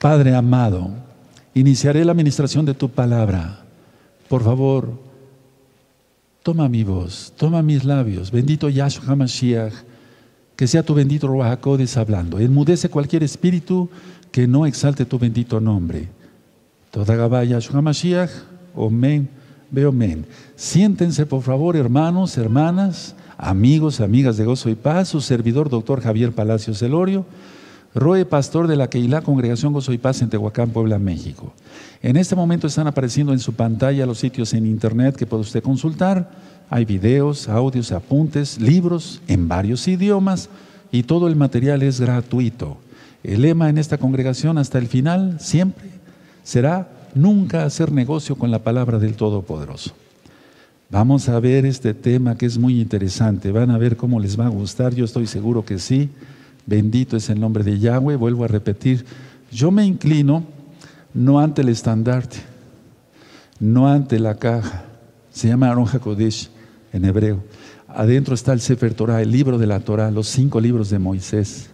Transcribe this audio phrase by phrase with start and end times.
[0.00, 0.88] Padre amado,
[1.52, 3.60] iniciaré la administración de tu palabra.
[4.30, 4.94] Por favor,
[6.42, 8.30] toma mi voz, toma mis labios.
[8.30, 9.74] Bendito Yahshua HaMashiach,
[10.56, 11.60] que sea tu bendito Ruach
[11.98, 12.38] hablando.
[12.38, 13.90] Enmudece cualquier espíritu
[14.32, 16.08] que no exalte tu bendito nombre.
[16.90, 18.30] Toda Gabá Yahshua HaMashiach,
[18.74, 19.28] Omen,
[19.70, 20.24] Beomen.
[20.56, 26.32] Siéntense, por favor, hermanos, hermanas, amigos, amigas de Gozo y Paz, su servidor, doctor Javier
[26.32, 27.26] Palacios Celorio
[27.94, 31.52] Roe, pastor de la Keilah Congregación Gozo y Paz en Tehuacán, Puebla, México.
[32.02, 35.62] En este momento están apareciendo en su pantalla los sitios en internet que puede usted
[35.62, 36.30] consultar.
[36.70, 40.48] Hay videos, audios, apuntes, libros en varios idiomas
[40.92, 42.78] y todo el material es gratuito.
[43.24, 45.90] El lema en esta congregación hasta el final siempre
[46.44, 49.92] será nunca hacer negocio con la palabra del Todopoderoso.
[50.90, 53.50] Vamos a ver este tema que es muy interesante.
[53.50, 56.08] Van a ver cómo les va a gustar, yo estoy seguro que sí.
[56.70, 58.14] Bendito es el nombre de Yahweh.
[58.14, 59.04] Vuelvo a repetir,
[59.50, 60.44] yo me inclino
[61.12, 62.36] no ante el estandarte,
[63.58, 64.84] no ante la caja.
[65.32, 66.48] Se llama Aron HaKodesh
[66.92, 67.42] en hebreo.
[67.88, 71.70] Adentro está el Sefer Torah, el libro de la Torah, los cinco libros de Moisés.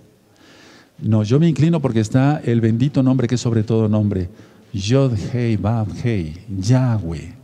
[0.98, 4.30] No, yo me inclino porque está el bendito nombre que es sobre todo nombre.
[4.72, 7.34] Yod Hei Bab Hei, Yahweh.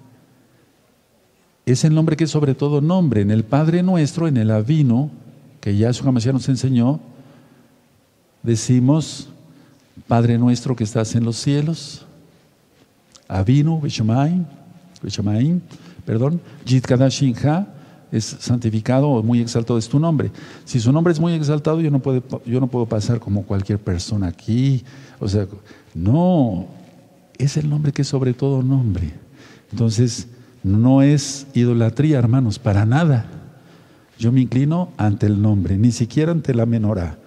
[1.66, 3.20] Es el nombre que es sobre todo nombre.
[3.20, 5.10] En el Padre Nuestro, en el Avino,
[5.60, 7.11] que Yahshua Mashiach nos enseñó,
[8.42, 9.28] decimos,
[10.08, 12.04] Padre nuestro que estás en los cielos,
[13.28, 14.44] Avinu, Vishamaim,
[16.04, 17.68] perdón, Jit Kadashinha,
[18.10, 20.30] es santificado o muy exaltado es tu nombre.
[20.66, 23.78] Si su nombre es muy exaltado, yo no, puedo, yo no puedo pasar como cualquier
[23.78, 24.84] persona aquí.
[25.18, 25.46] O sea,
[25.94, 26.66] no,
[27.38, 29.10] es el nombre que es sobre todo nombre.
[29.70, 30.28] Entonces,
[30.62, 33.24] no es idolatría, hermanos, para nada.
[34.18, 37.21] Yo me inclino ante el nombre, ni siquiera ante la menorá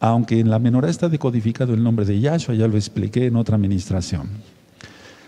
[0.00, 3.56] aunque en la menorá está decodificado el nombre de Yahshua, ya lo expliqué en otra
[3.56, 4.28] administración.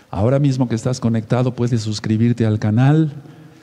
[0.09, 3.13] Ahora mismo que estás conectado, puedes suscribirte al canal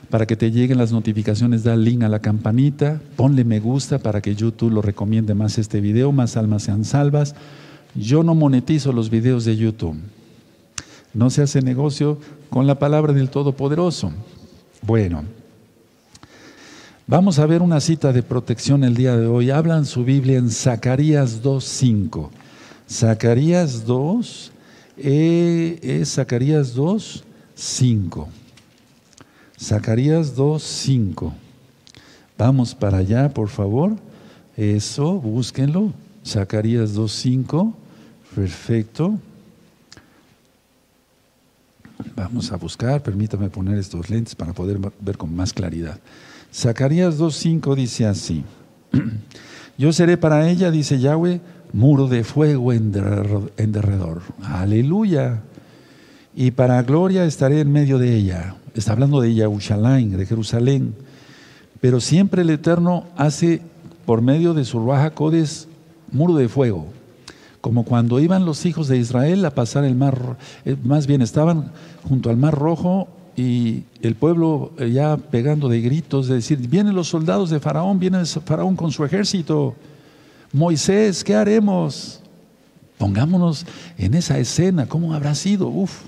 [0.09, 4.21] para que te lleguen las notificaciones, da link a la campanita, ponle me gusta para
[4.21, 7.35] que YouTube lo recomiende más este video, más almas sean salvas.
[7.93, 9.97] Yo no monetizo los videos de YouTube.
[11.13, 12.17] No se hace negocio
[12.49, 14.11] con la palabra del Todopoderoso.
[14.81, 15.23] Bueno,
[17.09, 19.49] Vamos a ver una cita de protección el día de hoy.
[19.49, 22.29] Hablan su Biblia en Zacarías 2.5.
[22.87, 24.51] Zacarías 2,
[24.95, 28.27] eh, Zacarías 2.5.
[29.59, 31.33] Zacarías 2.5.
[32.37, 33.95] Vamos para allá, por favor.
[34.55, 35.91] Eso, búsquenlo.
[36.23, 37.73] Zacarías 2.5.
[38.35, 39.17] Perfecto.
[42.15, 45.99] Vamos a buscar, permítame poner estos lentes para poder ver con más claridad.
[46.53, 48.43] Zacarías 2.5 dice así,
[49.77, 51.41] yo seré para ella, dice Yahweh,
[51.73, 54.21] muro de fuego en derredor.
[54.43, 55.41] Aleluya.
[56.35, 58.55] Y para gloria estaré en medio de ella.
[58.73, 60.95] Está hablando de Yahushalain, de Jerusalén.
[61.81, 63.61] Pero siempre el Eterno hace
[64.05, 65.67] por medio de su Ruaja Codes
[66.11, 66.87] muro de fuego.
[67.61, 71.71] Como cuando iban los hijos de Israel a pasar el mar, eh, más bien estaban
[72.07, 76.93] junto al mar rojo y el pueblo eh, ya pegando de gritos, de decir, vienen
[76.93, 79.75] los soldados de Faraón, viene Faraón con su ejército.
[80.51, 82.21] Moisés, ¿qué haremos?
[82.97, 83.65] Pongámonos
[83.97, 85.69] en esa escena, ¿cómo habrá sido?
[85.69, 86.01] Uf.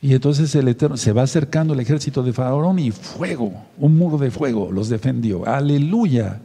[0.00, 4.16] Y entonces el Eterno se va acercando el ejército de Faraón y fuego, un muro
[4.16, 5.48] de fuego los defendió.
[5.48, 6.40] Aleluya.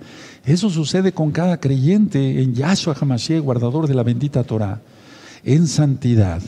[0.46, 4.81] Eso sucede con cada creyente en Yahshua HaMashiach, guardador de la bendita Torah.
[5.44, 6.41] En santidad,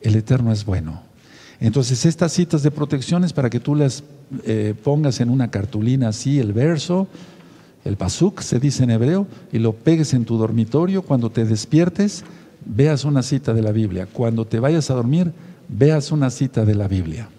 [0.00, 1.03] el Eterno es bueno.
[1.64, 4.04] Entonces, estas citas de protección es para que tú las
[4.44, 7.08] eh, pongas en una cartulina así, el verso,
[7.86, 11.00] el pasuk se dice en hebreo, y lo pegues en tu dormitorio.
[11.00, 12.22] Cuando te despiertes,
[12.66, 14.06] veas una cita de la Biblia.
[14.12, 15.32] Cuando te vayas a dormir,
[15.66, 17.30] veas una cita de la Biblia.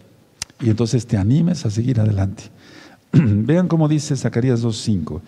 [0.59, 2.45] Y entonces te animes a seguir adelante.
[3.11, 5.21] Vean cómo dice Zacarías 2.5.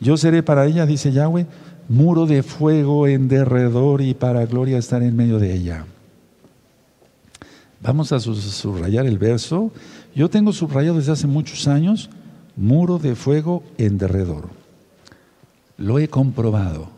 [0.00, 1.46] Yo seré para ella, dice Yahweh,
[1.88, 5.86] muro de fuego en derredor y para gloria estar en medio de ella.
[7.82, 9.72] Vamos a subrayar el verso.
[10.14, 12.10] Yo tengo subrayado desde hace muchos años,
[12.56, 14.50] muro de fuego en derredor.
[15.78, 16.88] Lo he comprobado.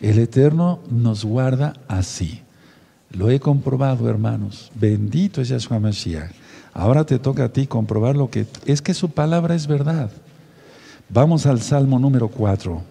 [0.00, 2.40] El Eterno nos guarda así.
[3.10, 4.72] Lo he comprobado, hermanos.
[4.74, 6.32] Bendito es Yahshua Mashiach.
[6.72, 10.10] Ahora te toca a ti comprobar lo que es que su palabra es verdad.
[11.10, 12.82] Vamos al Salmo número 4.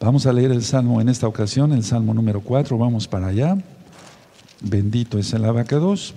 [0.00, 2.78] Vamos a leer el Salmo en esta ocasión, el Salmo número 4.
[2.78, 3.58] Vamos para allá.
[4.62, 6.14] Bendito es el abacados.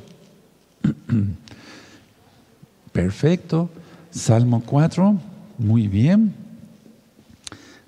[2.92, 3.70] Perfecto.
[4.12, 5.18] Salmo 4,
[5.58, 6.34] muy bien.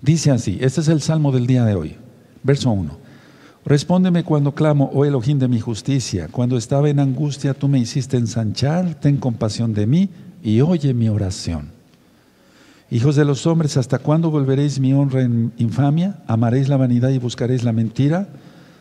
[0.02, 1.96] Dice así, este es el salmo del día de hoy,
[2.44, 2.98] verso 1.
[3.66, 6.30] Respóndeme cuando clamo, oh Elohim de mi justicia.
[6.32, 8.96] Cuando estaba en angustia, tú me hiciste ensanchar.
[8.96, 10.10] Ten compasión de mí
[10.42, 11.72] y oye mi oración.
[12.92, 16.24] Hijos de los hombres, ¿hasta cuándo volveréis mi honra en infamia?
[16.26, 18.30] ¿Amaréis la vanidad y buscaréis la mentira?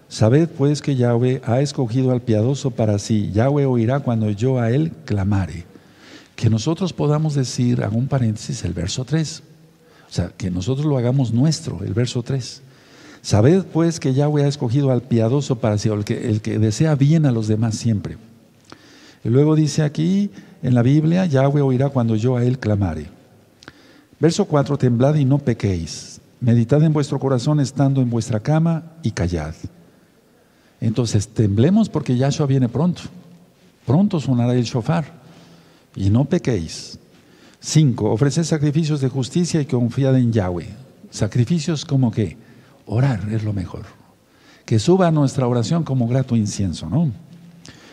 [0.08, 3.30] Sabed pues que Yahweh ha escogido al piadoso para sí.
[3.32, 5.66] Yahweh oirá cuando yo a él clamare.
[6.34, 9.42] Que nosotros podamos decir, hago un paréntesis, el verso 3.
[10.08, 12.62] O sea, que nosotros lo hagamos nuestro, el verso 3.
[13.20, 16.94] Sabed pues que Yahweh ha escogido al piadoso para sí, el que, el que desea
[16.94, 18.16] bien a los demás siempre.
[19.24, 20.30] Y luego dice aquí
[20.62, 23.08] en la Biblia, Yahweh oirá cuando yo a él clamare.
[24.20, 26.20] Verso 4, temblad y no pequéis.
[26.40, 29.54] Meditad en vuestro corazón estando en vuestra cama y callad.
[30.80, 33.02] Entonces, temblemos porque Yahshua viene pronto.
[33.86, 35.18] Pronto sonará el shofar.
[35.96, 36.98] Y no pequéis.
[37.60, 40.68] Cinco, ofreced sacrificios de justicia y confiad en Yahweh.
[41.10, 42.36] Sacrificios como que
[42.86, 43.86] orar es lo mejor.
[44.64, 47.10] Que suba nuestra oración como grato incienso, ¿no?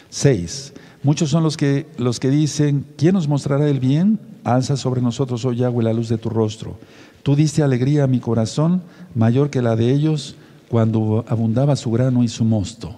[0.10, 4.20] Seis, muchos son los que, los que dicen, ¿quién nos mostrará el bien?
[4.44, 6.78] Alza sobre nosotros, oh Yahweh, la luz de tu rostro.
[7.24, 8.84] Tú diste alegría a mi corazón,
[9.16, 10.36] mayor que la de ellos
[10.76, 12.94] cuando abundaba su grano y su mosto.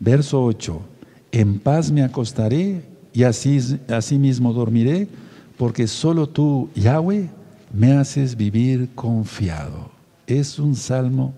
[0.00, 0.80] Verso 8,
[1.32, 2.82] en paz me acostaré
[3.12, 5.06] y así, así mismo dormiré,
[5.58, 7.28] porque solo tú, Yahweh,
[7.74, 9.90] me haces vivir confiado.
[10.26, 11.34] Es un salmo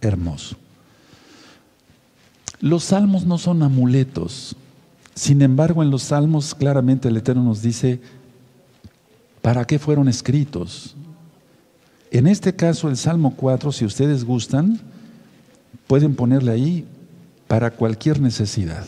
[0.00, 0.56] hermoso.
[2.60, 4.56] Los salmos no son amuletos.
[5.14, 8.00] Sin embargo, en los salmos claramente el Eterno nos dice
[9.42, 10.96] para qué fueron escritos.
[12.10, 14.93] En este caso, el Salmo 4, si ustedes gustan,
[15.86, 16.84] pueden ponerle ahí
[17.46, 18.84] para cualquier necesidad.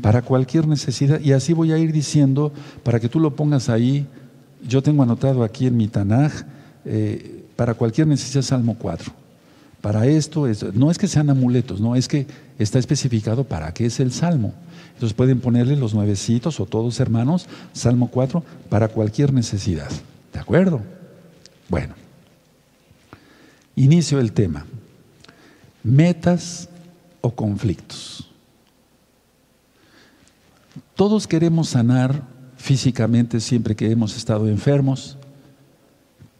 [0.00, 1.20] Para cualquier necesidad.
[1.20, 4.06] Y así voy a ir diciendo, para que tú lo pongas ahí,
[4.66, 6.32] yo tengo anotado aquí en mi Tanaj,
[6.84, 9.12] eh, para cualquier necesidad, Salmo 4.
[9.80, 12.26] Para esto, no es que sean amuletos, no, es que
[12.58, 14.52] está especificado para qué es el Salmo.
[14.94, 19.90] Entonces pueden ponerle los nuevecitos o todos hermanos, Salmo 4, para cualquier necesidad.
[20.32, 20.82] ¿De acuerdo?
[21.68, 21.94] Bueno,
[23.76, 24.66] inicio el tema.
[25.86, 26.68] Metas
[27.20, 28.28] o conflictos.
[30.94, 32.22] Todos queremos sanar
[32.56, 35.16] físicamente siempre que hemos estado enfermos,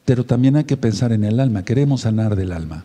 [0.04, 2.84] pero también hay que pensar en el alma, queremos sanar del alma.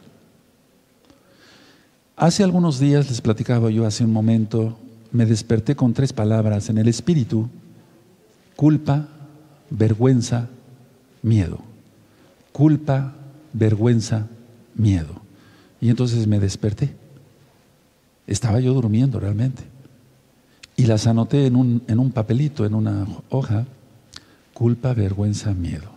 [2.16, 4.78] Hace algunos días les platicaba yo hace un momento,
[5.12, 7.50] me desperté con tres palabras en el espíritu,
[8.56, 9.08] culpa,
[9.70, 10.50] vergüenza,
[11.24, 11.72] miedo
[12.52, 13.14] culpa,
[13.54, 14.28] vergüenza,
[14.76, 15.21] miedo.
[15.82, 16.94] Y entonces me desperté.
[18.28, 19.64] Estaba yo durmiendo realmente.
[20.78, 23.66] Y las anoté en un, en un papelito, en una hoja,
[24.54, 25.90] culpa, vergüenza, miedo.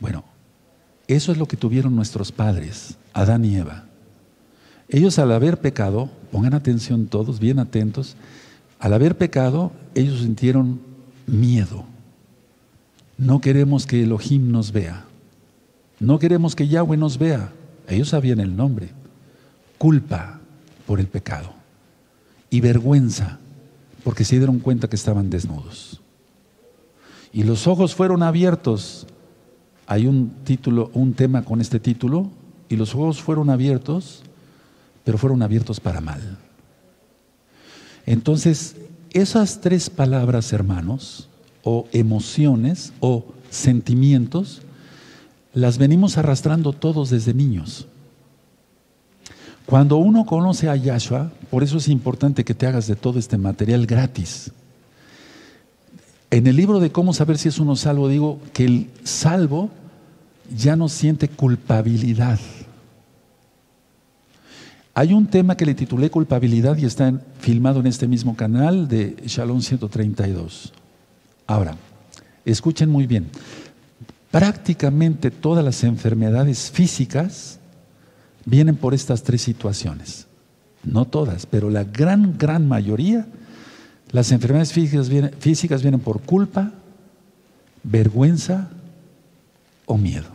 [0.00, 0.24] Bueno,
[1.06, 3.84] eso es lo que tuvieron nuestros padres, Adán y Eva.
[4.88, 8.16] Ellos al haber pecado, pongan atención todos, bien atentos,
[8.78, 10.80] al haber pecado, ellos sintieron
[11.26, 11.84] miedo.
[13.18, 15.04] No queremos que Elohim nos vea.
[15.98, 17.52] No queremos que Yahweh nos vea.
[17.88, 18.90] Ellos sabían el nombre.
[19.78, 20.40] Culpa
[20.86, 21.52] por el pecado.
[22.50, 23.38] Y vergüenza
[24.04, 26.00] porque se dieron cuenta que estaban desnudos.
[27.32, 29.06] Y los ojos fueron abiertos.
[29.86, 32.30] Hay un título, un tema con este título.
[32.68, 34.22] Y los ojos fueron abiertos,
[35.04, 36.38] pero fueron abiertos para mal.
[38.06, 38.76] Entonces,
[39.12, 41.28] esas tres palabras, hermanos,
[41.62, 44.62] o emociones, o sentimientos,
[45.56, 47.88] las venimos arrastrando todos desde niños.
[49.64, 53.38] Cuando uno conoce a Yahshua, por eso es importante que te hagas de todo este
[53.38, 54.52] material gratis.
[56.30, 59.70] En el libro de cómo saber si es uno salvo, digo que el salvo
[60.54, 62.38] ya no siente culpabilidad.
[64.92, 69.16] Hay un tema que le titulé culpabilidad y está filmado en este mismo canal de
[69.24, 70.74] Shalom 132.
[71.46, 71.76] Ahora,
[72.44, 73.30] escuchen muy bien
[74.36, 77.58] prácticamente todas las enfermedades físicas
[78.44, 80.26] vienen por estas tres situaciones.
[80.84, 83.26] No todas, pero la gran, gran mayoría,
[84.10, 86.70] las enfermedades físicas vienen, físicas vienen por culpa,
[87.82, 88.68] vergüenza
[89.86, 90.28] o miedo.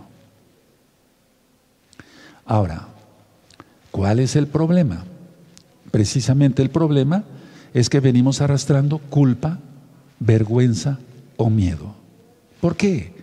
[2.44, 2.88] Ahora,
[3.92, 5.06] ¿cuál es el problema?
[5.92, 7.24] Precisamente el problema
[7.72, 9.60] es que venimos arrastrando culpa,
[10.20, 10.98] vergüenza
[11.38, 11.94] o miedo.
[12.62, 13.21] ¿Por qué?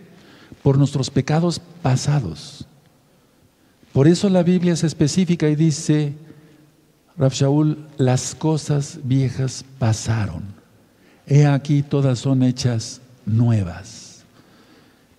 [0.63, 2.65] Por nuestros pecados pasados.
[3.93, 6.13] Por eso la Biblia es específica y dice,
[7.17, 10.43] Rab Shaul, las cosas viejas pasaron.
[11.25, 14.23] He aquí todas son hechas nuevas.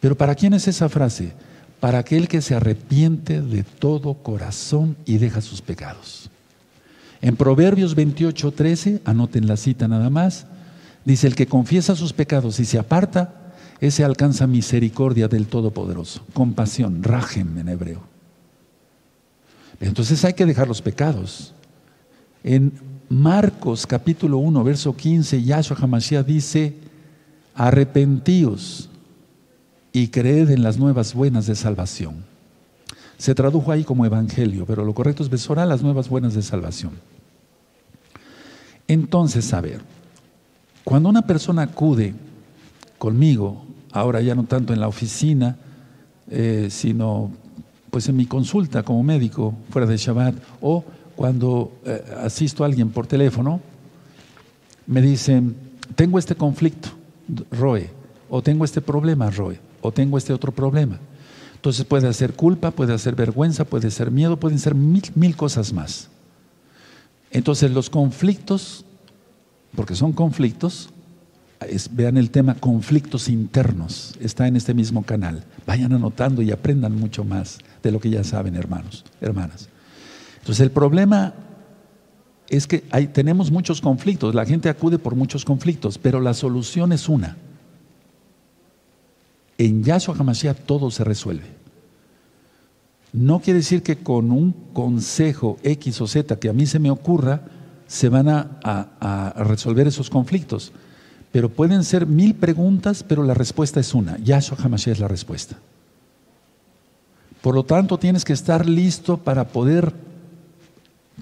[0.00, 1.32] Pero ¿para quién es esa frase?
[1.80, 6.30] para aquel que se arrepiente de todo corazón y deja sus pecados.
[7.22, 10.46] En Proverbios 28, 13, anoten la cita nada más,
[11.04, 13.49] dice, el que confiesa sus pecados y se aparta,
[13.80, 18.02] ese alcanza misericordia del Todopoderoso, compasión, rajem en hebreo.
[19.80, 21.54] Entonces hay que dejar los pecados.
[22.44, 22.72] En
[23.08, 26.74] Marcos capítulo 1, verso 15, Yahshua Hamashiach dice,
[27.54, 28.90] arrepentíos
[29.92, 32.24] y creed en las nuevas buenas de salvación.
[33.16, 36.92] Se tradujo ahí como evangelio, pero lo correcto es besorar las nuevas buenas de salvación.
[38.86, 39.80] Entonces, a ver,
[40.84, 42.14] cuando una persona acude
[42.98, 45.56] conmigo, ahora ya no tanto en la oficina,
[46.30, 47.30] eh, sino
[47.90, 50.84] pues en mi consulta como médico fuera de Shabbat, o
[51.16, 53.60] cuando eh, asisto a alguien por teléfono,
[54.86, 55.56] me dicen,
[55.94, 56.88] tengo este conflicto,
[57.50, 57.90] Roe,
[58.28, 60.98] o tengo este problema, Roe o tengo este otro problema.
[61.54, 66.08] Entonces puede ser culpa, puede ser vergüenza, puede ser miedo, pueden ser mil, cosas más.
[67.30, 68.84] Entonces los conflictos,
[69.74, 70.90] porque son conflictos,
[71.90, 75.44] vean el tema conflictos internos, está en este mismo canal.
[75.66, 79.68] Vayan anotando y aprendan mucho más de lo que ya saben, hermanos, hermanas.
[80.38, 81.34] Entonces el problema
[82.48, 82.78] es que
[83.12, 87.36] tenemos muchos conflictos, la gente acude por muchos conflictos, pero la solución es una
[89.60, 91.44] en Yahshua HaMashiach todo se resuelve.
[93.12, 96.90] No quiere decir que con un consejo X o Z que a mí se me
[96.90, 97.42] ocurra,
[97.86, 100.72] se van a, resolver esos conflictos.
[101.32, 104.18] Pero pueden ser mil preguntas, pero la respuesta es una.
[104.18, 105.56] Yahshua HaMashiach es la respuesta.
[107.40, 109.94] Por lo tanto, tienes que estar listo para poder,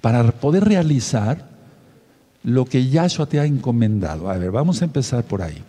[0.01, 1.49] para poder realizar
[2.43, 4.31] lo que Yahshua te ha encomendado.
[4.31, 5.63] A ver, vamos a empezar por ahí.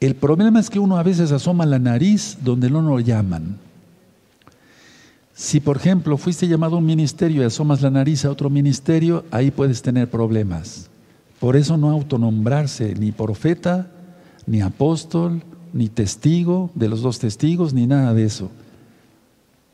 [0.00, 3.58] El problema es que uno a veces asoma la nariz donde no lo llaman.
[5.32, 9.24] Si, por ejemplo, fuiste llamado a un ministerio y asomas la nariz a otro ministerio,
[9.30, 10.90] ahí puedes tener problemas.
[11.42, 13.90] Por eso no autonombrarse ni profeta,
[14.46, 18.48] ni apóstol, ni testigo de los dos testigos, ni nada de eso.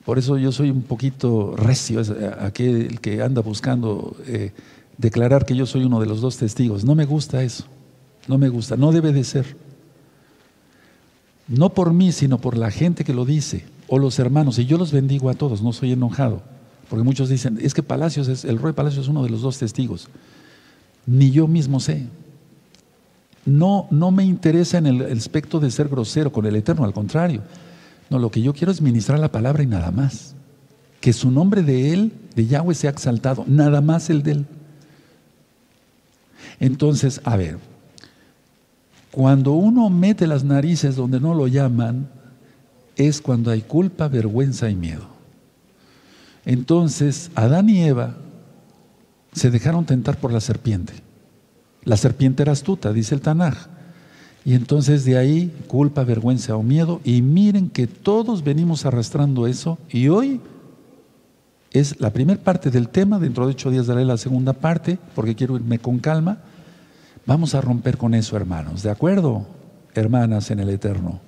[0.06, 2.00] Por eso yo soy un poquito recio,
[2.40, 4.52] aquel que anda buscando eh,
[4.96, 6.86] declarar que yo soy uno de los dos testigos.
[6.86, 7.64] No me gusta eso,
[8.28, 9.54] no me gusta, no debe de ser.
[11.48, 14.58] No por mí, sino por la gente que lo dice, o los hermanos.
[14.58, 16.40] Y yo los bendigo a todos, no soy enojado.
[16.88, 19.58] Porque muchos dicen, es que Palacios es, el Rey Palacios es uno de los dos
[19.58, 20.08] testigos.
[21.08, 22.06] Ni yo mismo sé.
[23.46, 27.40] No, no me interesa en el, aspecto de ser grosero con el Eterno, al contrario.
[28.10, 30.34] No, lo que yo quiero es ministrar la palabra y nada más.
[31.00, 34.46] Que su nombre de Él, de Yahweh, sea exaltado, nada más el de Él.
[36.60, 37.58] Entonces, a ver,
[39.10, 42.06] cuando uno mete las narices donde no lo llaman,
[42.96, 45.06] es cuando hay culpa, vergüenza y miedo.
[46.44, 48.14] Entonces, Adán y Eva
[49.38, 50.92] se dejaron tentar por la serpiente.
[51.84, 53.68] La serpiente era astuta, dice el Tanaj.
[54.44, 57.00] Y entonces de ahí culpa, vergüenza o miedo.
[57.04, 59.78] Y miren que todos venimos arrastrando eso.
[59.90, 60.40] Y hoy
[61.72, 63.18] es la primera parte del tema.
[63.18, 66.38] Dentro de ocho días daré la segunda parte porque quiero irme con calma.
[67.26, 69.46] Vamos a romper con eso, hermanos, ¿de acuerdo?
[69.94, 71.20] Hermanas en el Eterno.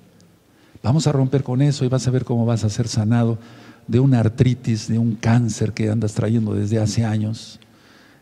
[0.82, 3.38] Vamos a romper con eso y vas a ver cómo vas a ser sanado
[3.86, 7.60] de una artritis, de un cáncer que andas trayendo desde hace años,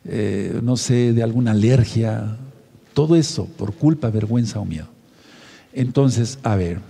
[0.08, 2.36] eh, no sé, de alguna alergia,
[2.94, 4.88] todo eso por culpa, vergüenza o miedo.
[5.72, 6.80] Entonces, a ver,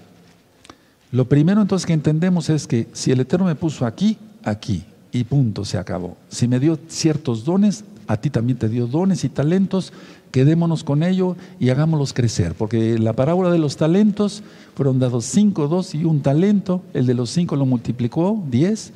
[1.11, 5.25] lo primero entonces que entendemos es que si el Eterno me puso aquí, aquí, y
[5.25, 6.17] punto, se acabó.
[6.29, 9.93] Si me dio ciertos dones, a ti también te dio dones y talentos,
[10.31, 14.43] quedémonos con ello y hagámoslos crecer, porque la parábola de los talentos
[14.75, 18.93] fueron dados cinco, dos y un talento, el de los cinco lo multiplicó, diez,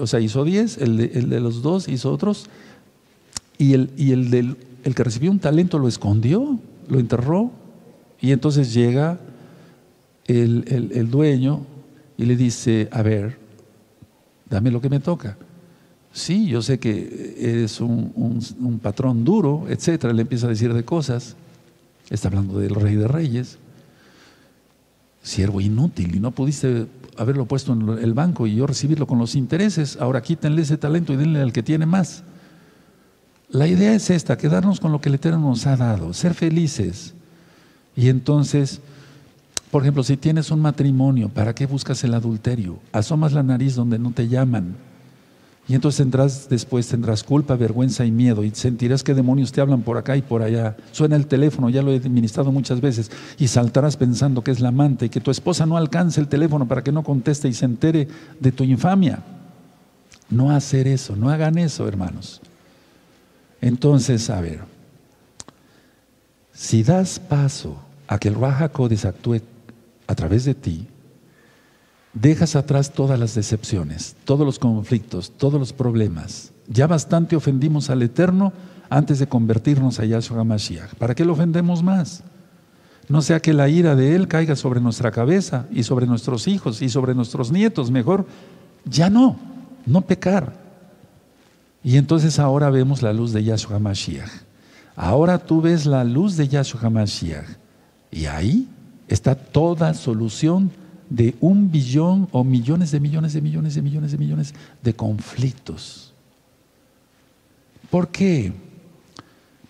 [0.00, 2.46] o sea, hizo diez, el de, los dos hizo otros,
[3.58, 6.58] y, el, el, del, el que recibió un talento lo escondió,
[6.88, 7.50] lo enterró,
[8.20, 9.18] y entonces llega
[10.26, 11.66] el, el dueño
[12.16, 13.38] y le dice, a ver,
[14.48, 15.36] dame lo que me toca
[16.14, 21.36] sí, yo sé que eres un, patrón duro, etcétera, le empieza a decir de cosas,
[22.08, 23.58] está hablando del rey de reyes,
[25.22, 29.34] siervo inútil, y no pudiste haberlo puesto en el banco y yo recibirlo con los
[29.34, 32.22] intereses, ahora quítenle ese talento y denle al que tiene más.
[33.54, 37.14] La idea es esta, quedarnos con lo que el Eterno nos ha dado, ser felices.
[37.94, 38.80] Y entonces,
[39.70, 42.80] por ejemplo, si tienes un matrimonio, ¿para qué buscas el adulterio?
[42.90, 44.74] Asomas la nariz donde no te llaman
[45.68, 49.82] Y entonces tendrás, después tendrás culpa, vergüenza y miedo y sentirás que demonios te hablan
[49.82, 50.76] por acá y por allá.
[50.90, 54.70] Suena el teléfono, ya lo he administrado muchas veces y saltarás pensando que es la
[54.70, 57.66] amante y que tu esposa no alcance el teléfono para que no conteste y se
[57.66, 58.08] entere
[58.40, 59.22] de tu infamia.
[60.28, 62.42] No hacer eso, no hagan eso, hermanos.
[63.64, 64.60] Entonces, a ver,
[66.52, 69.40] si das paso a que el Raja Kodesh actúe
[70.06, 70.86] a través de ti,
[72.12, 76.52] dejas atrás todas las decepciones, todos los conflictos, todos los problemas.
[76.68, 78.52] Ya bastante ofendimos al Eterno
[78.90, 80.96] antes de convertirnos a Yahshua Mashiach.
[80.96, 82.22] ¿Para qué lo ofendemos más?
[83.08, 86.82] No sea que la ira de Él caiga sobre nuestra cabeza y sobre nuestros hijos
[86.82, 87.90] y sobre nuestros nietos.
[87.90, 88.26] Mejor,
[88.84, 89.38] ya no,
[89.86, 90.63] no pecar.
[91.84, 94.30] Y entonces ahora vemos la luz de Yahshua Mashiach.
[94.96, 97.46] Ahora tú ves la luz de Yahshua Mashiach.
[98.10, 98.66] Y ahí
[99.06, 100.70] está toda solución
[101.10, 106.14] de un billón o millones de millones de millones de millones de millones de conflictos.
[107.90, 108.52] ¿Por qué?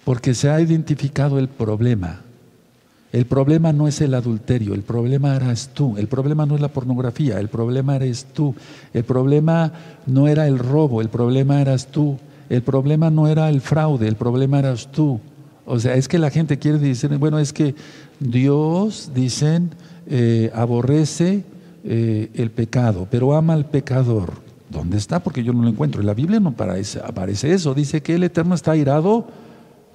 [0.05, 2.24] Porque se ha identificado el problema.
[3.15, 6.67] El problema no es el adulterio, el problema eras tú, el problema no es la
[6.67, 8.57] pornografía, el problema eres tú,
[8.93, 9.73] el problema
[10.05, 12.19] no era el robo, el problema eras tú,
[12.49, 15.21] el problema no era el fraude, el problema eras tú.
[15.65, 17.77] O sea, es que la gente quiere decir, bueno, es que
[18.19, 19.71] Dios, dicen,
[20.09, 21.45] eh, aborrece
[21.85, 24.33] eh, el pecado, pero ama al pecador.
[24.71, 25.23] ¿Dónde está?
[25.23, 26.01] Porque yo no lo encuentro.
[26.01, 27.75] En la Biblia no aparece, aparece eso.
[27.75, 29.29] Dice que el Eterno está airado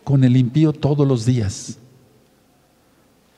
[0.06, 1.80] con el impío todos los días.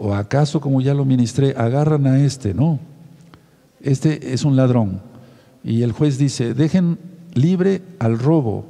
[0.03, 2.55] ¿O acaso, como ya lo ministré, agarran a este?
[2.55, 2.79] No.
[3.81, 4.99] Este es un ladrón.
[5.63, 6.97] Y el juez dice, dejen
[7.35, 8.65] libre al robo,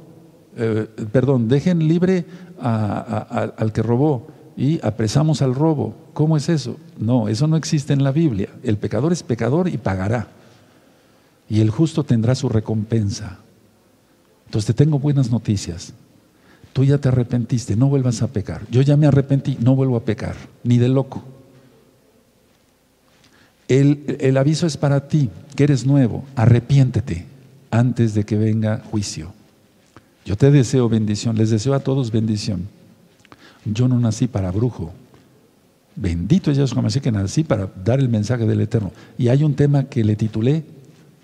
[0.58, 2.26] eh, perdón, dejen libre
[2.60, 4.26] al que robó
[4.58, 5.94] y apresamos al robo.
[6.12, 6.76] ¿Cómo es eso?
[6.98, 8.50] No, eso no existe en la Biblia.
[8.62, 10.28] El pecador es pecador y pagará.
[11.48, 13.38] Y el justo tendrá su recompensa.
[14.44, 15.94] Entonces te tengo buenas noticias.
[16.72, 18.62] Tú ya te arrepentiste, no vuelvas a pecar.
[18.70, 21.22] Yo ya me arrepentí, no vuelvo a pecar, ni de loco.
[23.68, 27.26] El, el aviso es para ti, que eres nuevo, arrepiéntete
[27.70, 29.32] antes de que venga juicio.
[30.24, 32.68] Yo te deseo bendición, les deseo a todos bendición.
[33.64, 34.92] Yo no nací para brujo.
[35.94, 38.92] Bendito es Yahshua Mashiach que nací para dar el mensaje del Eterno.
[39.18, 40.64] Y hay un tema que le titulé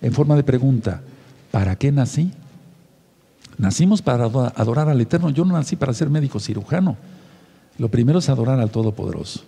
[0.03, 1.01] en forma de pregunta,
[1.51, 2.31] ¿para qué nací?
[3.59, 5.31] Nacimos para adorar al Eterno.
[5.31, 6.97] Yo no nací para ser médico cirujano.
[7.77, 9.42] Lo primero es adorar al Todopoderoso.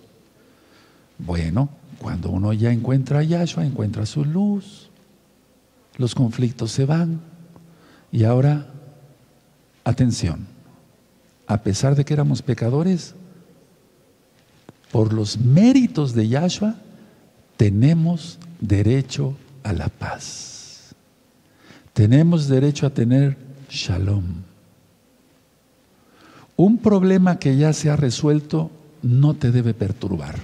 [1.17, 4.89] Bueno, cuando uno ya encuentra a Yahshua, encuentra su luz,
[5.97, 7.21] los conflictos se van.
[8.11, 8.67] Y ahora,
[9.85, 10.45] atención,
[11.47, 13.15] a pesar de que éramos pecadores,
[14.91, 16.75] por los méritos de Yahshua,
[17.55, 20.93] tenemos derecho a la paz.
[21.93, 23.37] Tenemos derecho a tener
[23.71, 24.23] shalom.
[26.57, 28.69] Un problema que ya se ha resuelto
[29.01, 30.35] no te debe perturbar.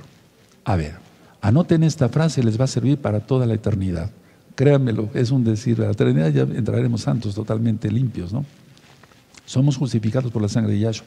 [0.64, 0.96] A ver,
[1.42, 4.10] anoten esta frase, les va a servir para toda la eternidad.
[4.56, 8.46] Créanmelo, es un decir, la eternidad ya entraremos santos, totalmente limpios, ¿no?
[9.46, 11.06] Somos justificados por la sangre de Yahshua.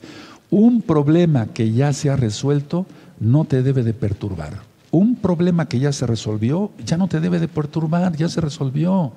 [0.50, 2.86] Un problema que ya se ha resuelto
[3.18, 4.62] no te debe de perturbar.
[4.90, 9.12] Un problema que ya se resolvió ya no te debe de perturbar, ya se resolvió.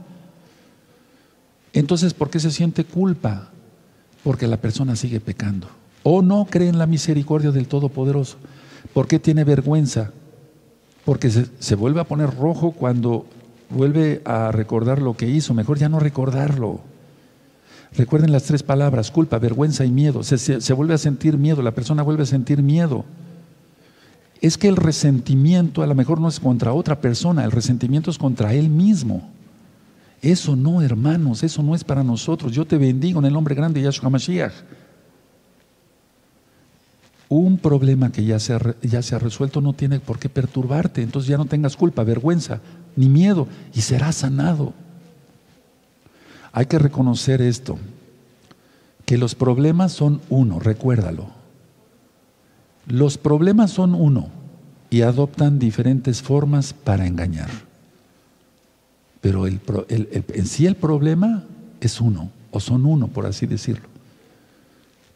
[1.74, 3.50] Entonces, ¿por qué se siente culpa?
[4.24, 5.68] Porque la persona sigue pecando.
[6.04, 8.38] O no cree en la misericordia del Todopoderoso.
[8.94, 10.12] ¿Por qué tiene vergüenza?
[11.04, 13.26] Porque se, vuelve a poner rojo cuando
[13.70, 15.54] vuelve a recordar lo que hizo.
[15.54, 16.82] Mejor ya no recordarlo.
[17.96, 20.24] Recuerden las tres palabras, culpa, vergüenza y miedo.
[20.24, 23.06] Se, vuelve a sentir miedo, la persona vuelve a sentir miedo.
[24.42, 28.18] Es que el resentimiento a lo mejor no es contra otra persona, el resentimiento es
[28.18, 29.30] contra él mismo.
[30.24, 32.54] Eso no, hermanos, eso no es para nosotros.
[32.54, 34.54] Yo te bendigo en el nombre grande de Yahshua Mashiach.
[37.28, 41.02] Un problema que ya se, ha resuelto no tiene por qué perturbarte.
[41.02, 42.62] Entonces ya no tengas culpa, vergüenza,
[42.96, 44.74] ni miedo y serás sanado.
[46.54, 47.78] Hay que reconocer esto,
[49.06, 51.28] que los problemas son uno, recuérdalo.
[52.88, 54.30] Los problemas son uno
[54.90, 57.73] y adoptan diferentes formas para engañar.
[59.24, 61.46] Pero el, en sí el problema
[61.80, 63.88] es uno, o son uno, por así decirlo.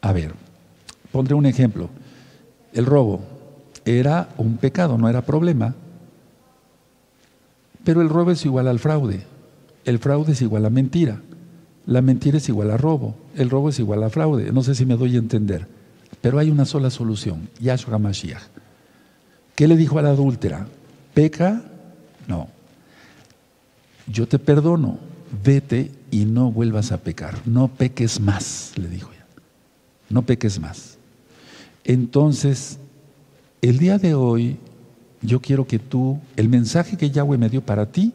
[0.00, 0.32] A ver,
[1.12, 1.90] pondré un ejemplo.
[2.72, 3.20] El robo
[3.84, 5.74] era un pecado, no era problema,
[7.84, 9.26] pero el robo es igual al fraude.
[9.84, 11.20] El fraude es igual a mentira.
[11.84, 14.52] La mentira es igual a robo, el robo es igual a fraude.
[14.52, 15.68] No sé si me doy a entender,
[16.22, 18.42] pero hay una sola solución, Yahshua Mashiach.
[19.54, 20.66] ¿Qué le dijo a la adúltera?
[21.12, 21.62] ¿Peca?
[22.26, 22.56] No.
[24.10, 24.98] Yo te perdono,
[25.44, 29.26] vete y no vuelvas a pecar, no peques más, le dijo ya,
[30.08, 30.96] no peques más.
[31.84, 32.78] Entonces,
[33.60, 34.56] el día de hoy,
[35.20, 38.12] yo quiero que tú, el mensaje que Yahweh me dio para ti,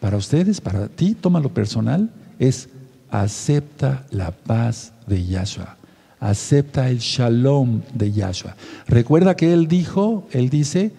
[0.00, 2.68] para ustedes, para ti, tómalo personal, es
[3.10, 5.76] acepta la paz de Yahshua,
[6.20, 8.54] acepta el shalom de Yahshua.
[8.86, 10.92] Recuerda que Él dijo, Él dice,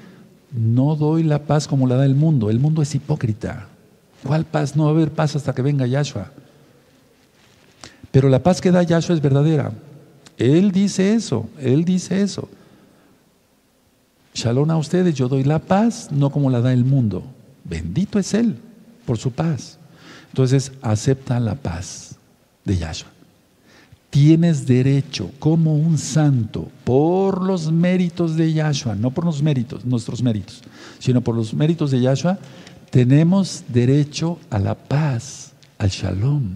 [0.52, 3.69] no doy la paz como la da el mundo, el mundo es hipócrita.
[4.24, 4.76] ¿Cuál paz?
[4.76, 6.32] No va a haber paz hasta que venga Yahshua.
[8.12, 9.72] Pero la paz que da Yahshua es verdadera.
[10.38, 12.50] Él dice eso, Él dice eso.
[14.34, 17.24] Shalom a ustedes, yo doy la paz, no como la da el mundo.
[17.64, 18.56] Bendito es Él
[19.06, 19.78] por su paz.
[20.30, 22.16] Entonces, acepta la paz
[22.64, 23.10] de Yahshua.
[24.10, 30.24] Tienes derecho como un santo por los méritos de Yahshua, no por los méritos, nuestros
[30.24, 30.62] méritos,
[30.98, 32.40] sino por los méritos de Yahshua,
[32.90, 36.56] tenemos derecho a la paz, al shalom.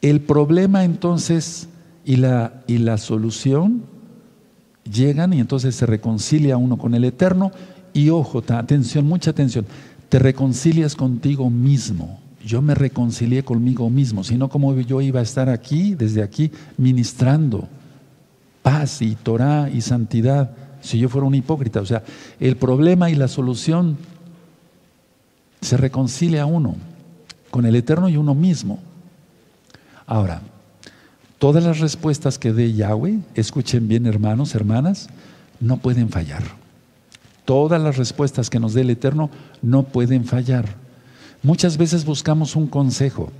[0.00, 1.68] El problema entonces
[2.04, 3.82] y la, y la solución
[4.90, 7.52] llegan y entonces se reconcilia uno con el Eterno
[7.92, 9.64] y ojo, atención, mucha atención,
[10.08, 12.20] te reconcilias contigo mismo.
[12.44, 17.68] Yo me reconcilié conmigo mismo, sino como yo iba a estar aquí, desde aquí, ministrando
[18.62, 21.80] paz y Torah y santidad, si yo fuera un hipócrita.
[21.80, 22.02] O sea,
[22.40, 23.96] el problema y la solución
[25.64, 26.76] se reconcilia uno
[27.50, 28.80] con el Eterno y uno mismo.
[30.06, 30.42] Ahora,
[31.38, 35.08] todas las respuestas que dé Yahweh, escuchen bien hermanos, hermanas,
[35.60, 36.42] no pueden fallar.
[37.44, 39.30] Todas las respuestas que nos dé el Eterno
[39.62, 40.76] no pueden fallar.
[41.42, 43.30] Muchas veces buscamos un consejo.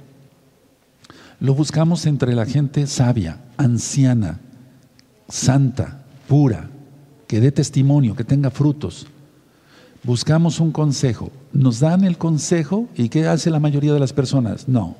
[1.40, 4.40] Lo buscamos entre la gente sabia, anciana,
[5.28, 6.70] santa, pura,
[7.26, 9.06] que dé testimonio, que tenga frutos.
[10.04, 11.30] Buscamos un consejo.
[11.52, 14.68] Nos dan el consejo y ¿qué hace la mayoría de las personas?
[14.68, 14.96] No,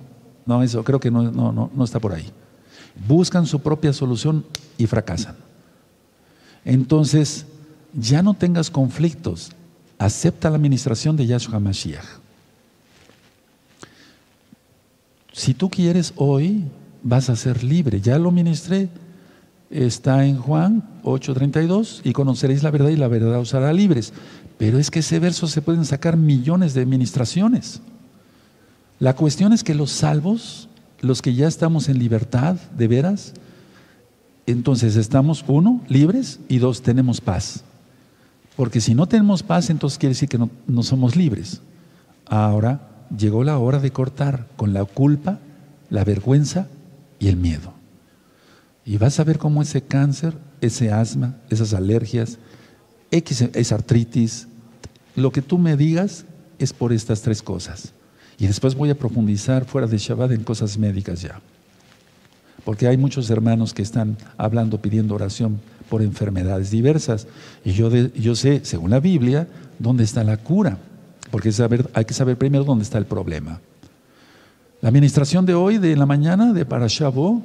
[0.47, 2.27] no, eso creo que no, no, no, no está por ahí.
[3.07, 4.45] Buscan su propia solución
[4.79, 5.37] y fracasan.
[6.65, 7.47] Entonces,
[7.93, 9.53] ya no tengas conflictos.
[9.99, 12.05] Acepta la administración de Yahshua Mashiach.
[15.33, 16.65] Si tú quieres hoy,
[17.03, 18.01] vas a ser libre.
[18.01, 18.89] Ya lo ministré.
[19.71, 24.13] Está en Juan 8:32 y conoceréis la verdad y la verdad os hará libres.
[24.59, 27.81] Pero es que ese verso se pueden sacar millones de administraciones.
[29.01, 30.69] La cuestión es que los salvos,
[31.01, 33.35] los que ya estamos en libertad, de veras,
[34.47, 37.65] entonces estamos, uno, libres y dos, tenemos paz.
[38.57, 41.61] Porque si no tenemos paz, entonces quiere decir que no, no somos libres.
[42.27, 45.41] Ahora llegó la hora de cortar con la culpa,
[45.91, 46.69] la vergüenza
[47.19, 47.74] y el miedo.
[48.87, 52.39] Y vas a ver cómo ese cáncer, ese asma, esas alergias,
[53.11, 54.49] X artritis,
[55.17, 56.25] lo que tú me digas
[56.59, 57.93] es por estas tres cosas.
[58.39, 61.41] Y después voy a profundizar fuera de Shabbat en cosas médicas ya.
[62.65, 67.27] Porque hay muchos hermanos que están hablando, pidiendo oración por enfermedades diversas.
[67.65, 69.47] Y yo, yo sé, según la Biblia,
[69.79, 70.79] dónde está la cura.
[71.31, 71.51] Porque
[71.95, 73.61] hay que saber primero dónde está el problema.
[74.81, 77.43] La administración de hoy, de la mañana, de Parashabó,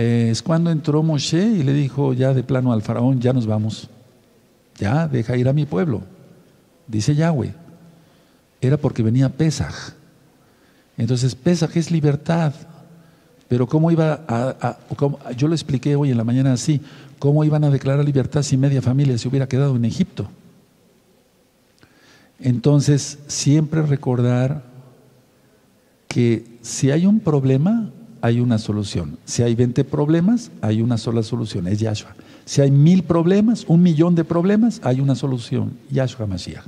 [0.00, 3.46] eh, es cuando entró Moshe y le dijo ya de plano al faraón, ya nos
[3.46, 3.90] vamos.
[4.78, 6.02] Ya, deja ir a mi pueblo.
[6.86, 7.52] Dice Yahweh.
[8.60, 9.94] Era porque venía Pesaj.
[10.96, 12.52] Entonces, Pesaj es libertad.
[13.48, 14.78] Pero ¿cómo iba a,
[15.36, 16.80] yo lo expliqué hoy en la mañana así,
[17.18, 20.30] ¿cómo iban a declarar libertad si media familia se hubiera quedado en Egipto?
[22.38, 24.62] Entonces, siempre recordar
[26.06, 29.18] que si hay un problema, hay una solución.
[29.24, 32.14] Si hay 20 problemas, hay una sola solución, es Yahshua.
[32.44, 36.64] Si hay mil problemas, un millón de problemas, hay una solución, Yahshua Mashiach.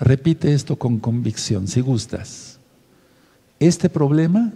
[0.00, 2.58] Repite esto con convicción, si gustas.
[3.60, 4.52] Este problema,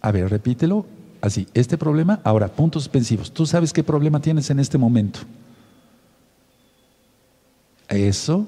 [0.00, 0.84] a ver, repítelo
[1.20, 3.32] así, este problema, ahora, puntos suspensivos.
[3.32, 5.20] Tú sabes qué problema tienes en este momento.
[7.88, 8.46] Eso,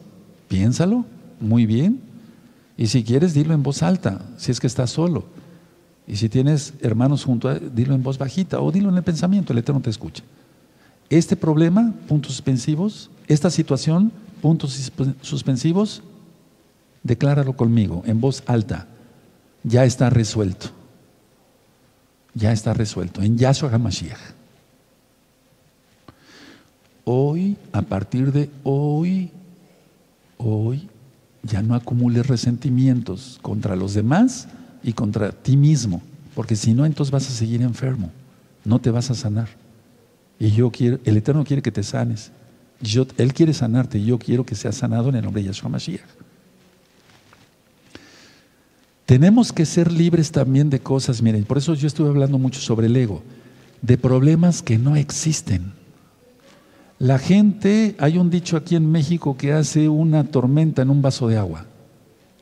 [0.49, 1.07] piénsalo,
[1.41, 2.01] muy bien.
[2.77, 5.25] Y si quieres, dilo en voz alta, si es que estás solo.
[6.07, 9.53] Y si tienes hermanos junto a dilo en voz bajita o dilo en el pensamiento,
[9.53, 10.23] el Eterno te escucha.
[11.09, 14.13] Este problema, puntos suspensivos, esta situación,
[14.43, 16.03] puntos suspensivos,
[17.03, 18.87] decláralo conmigo en voz alta.
[19.63, 20.69] Ya está resuelto.
[22.35, 23.23] Ya está resuelto.
[23.23, 24.19] En Yahshua HaMashiach.
[27.05, 29.31] Hoy, a partir de hoy,
[30.39, 30.89] hoy,
[31.43, 34.49] ya no acumules resentimientos contra los demás
[34.85, 36.03] y contra ti mismo,
[36.35, 38.11] porque si no, entonces vas a seguir enfermo,
[38.65, 39.49] no te vas a sanar.
[40.39, 42.31] Y yo quiero, el Eterno quiere que te sanes.
[42.81, 45.71] Yo, él quiere sanarte y yo quiero que seas sanado en el nombre de Yahshua
[45.71, 46.03] Mashiach.
[49.07, 52.87] Tenemos que ser libres también de cosas, miren, por eso yo estuve hablando mucho sobre
[52.87, 53.23] el ego,
[53.83, 55.73] de problemas que no existen.
[56.99, 61.29] La gente, hay un dicho aquí en México que hace una tormenta en un vaso
[61.29, 61.67] de agua.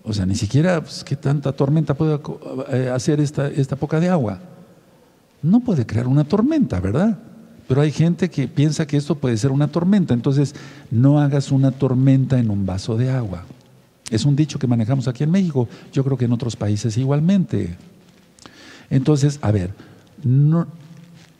[0.04, 2.18] O sea, ni siquiera, pues, ¿qué tanta tormenta puede
[2.70, 4.40] eh, hacer esta, esta poca de agua?
[5.42, 7.18] No puede crear una tormenta, ¿verdad?
[7.68, 10.12] Pero hay gente que piensa que esto puede ser una tormenta.
[10.12, 10.54] Entonces,
[10.90, 13.44] no hagas una tormenta en un vaso de agua.
[14.10, 17.76] Es un dicho que manejamos aquí en México, yo creo que en otros países igualmente.
[18.90, 19.72] Entonces, a ver,
[20.22, 20.66] no,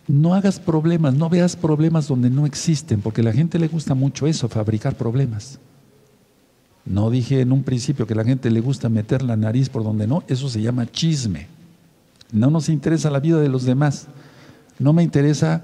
[0.07, 3.95] no hagas problemas, no veas problemas donde no existen, porque a la gente le gusta
[3.95, 5.59] mucho eso, fabricar problemas.
[6.85, 10.07] No dije en un principio que la gente le gusta meter la nariz por donde
[10.07, 11.47] no, eso se llama chisme.
[12.33, 14.09] No nos interesa la vida de los demás.
[14.79, 15.63] No me interesa,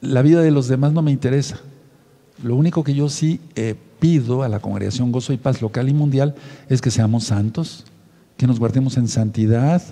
[0.00, 1.58] la vida de los demás no me interesa.
[2.42, 5.94] Lo único que yo sí eh, pido a la congregación Gozo y Paz local y
[5.94, 6.34] mundial
[6.68, 7.84] es que seamos santos,
[8.38, 9.82] que nos guardemos en santidad,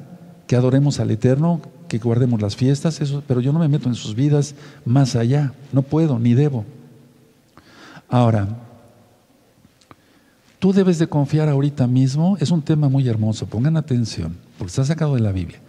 [0.47, 3.95] que adoremos al Eterno, que guardemos las fiestas, eso, pero yo no me meto en
[3.95, 4.55] sus vidas
[4.87, 6.65] más allá, no puedo ni debo.
[8.09, 8.68] Ahora,
[10.59, 14.85] tú debes de confiar ahorita mismo, es un tema muy hermoso, pongan atención, porque está
[14.85, 15.61] sacado de la Biblia.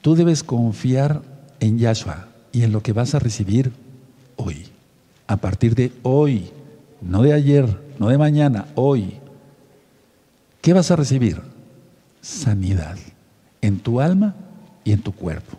[0.00, 1.22] Tú debes confiar
[1.60, 3.72] en Yahshua y en lo que vas a recibir
[4.36, 4.66] hoy,
[5.26, 6.50] a partir de hoy
[7.00, 7.66] no de ayer,
[7.98, 9.14] no de mañana, hoy.
[10.60, 11.40] ¿Qué vas a recibir?
[12.20, 12.98] Sanidad
[13.62, 14.34] en tu alma
[14.84, 15.56] y en tu cuerpo.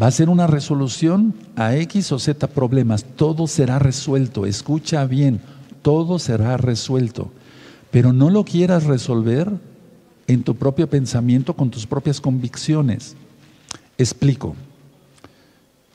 [0.00, 3.04] Va a ser una resolución a X o Z problemas.
[3.16, 4.46] Todo será resuelto.
[4.46, 5.40] Escucha bien,
[5.82, 7.32] todo será resuelto.
[7.90, 9.50] Pero no lo quieras resolver
[10.26, 13.16] en tu propio pensamiento, con tus propias convicciones.
[13.98, 14.54] Explico.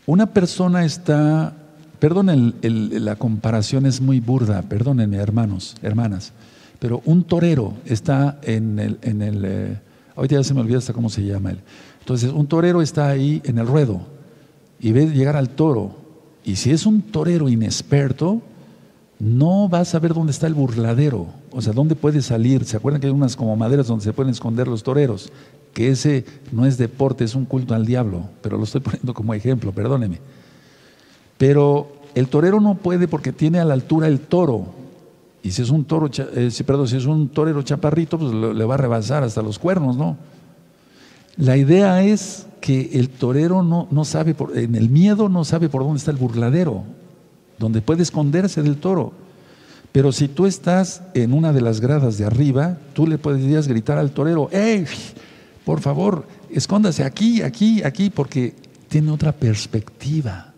[0.06, 1.56] Una persona está
[2.00, 6.34] Perdonen, la comparación es muy burda, perdónenme hermanos, hermanas,
[6.80, 9.80] pero un torero está en el, en el eh,
[10.16, 11.60] ahorita ya se me olvida hasta cómo se llama él.
[12.00, 14.02] Entonces, un torero está ahí en el ruedo
[14.80, 15.96] y ve llegar al toro.
[16.44, 18.42] Y si es un torero inexperto,
[19.18, 22.66] no va a saber dónde está el burladero, o sea, dónde puede salir.
[22.66, 25.32] ¿Se acuerdan que hay unas como maderas donde se pueden esconder los toreros?
[25.74, 29.34] Que ese no es deporte, es un culto al diablo, pero lo estoy poniendo como
[29.34, 30.20] ejemplo, perdóneme.
[31.38, 34.66] Pero el torero no puede porque tiene a la altura el toro.
[35.44, 38.74] Y si es un toro, eh, perdón, si es un torero chaparrito, pues le va
[38.74, 40.18] a rebasar hasta los cuernos, ¿no?
[41.38, 45.70] La idea es que el torero no, no sabe, por, en el miedo no sabe
[45.70, 46.84] por dónde está el burladero,
[47.60, 49.25] donde puede esconderse del toro.
[49.96, 53.98] Pero si tú estás en una de las gradas de arriba, tú le podrías gritar
[53.98, 54.86] al torero, ¡Ey!
[55.64, 58.54] Por favor, escóndase aquí, aquí, aquí, porque
[58.90, 60.52] tiene otra perspectiva.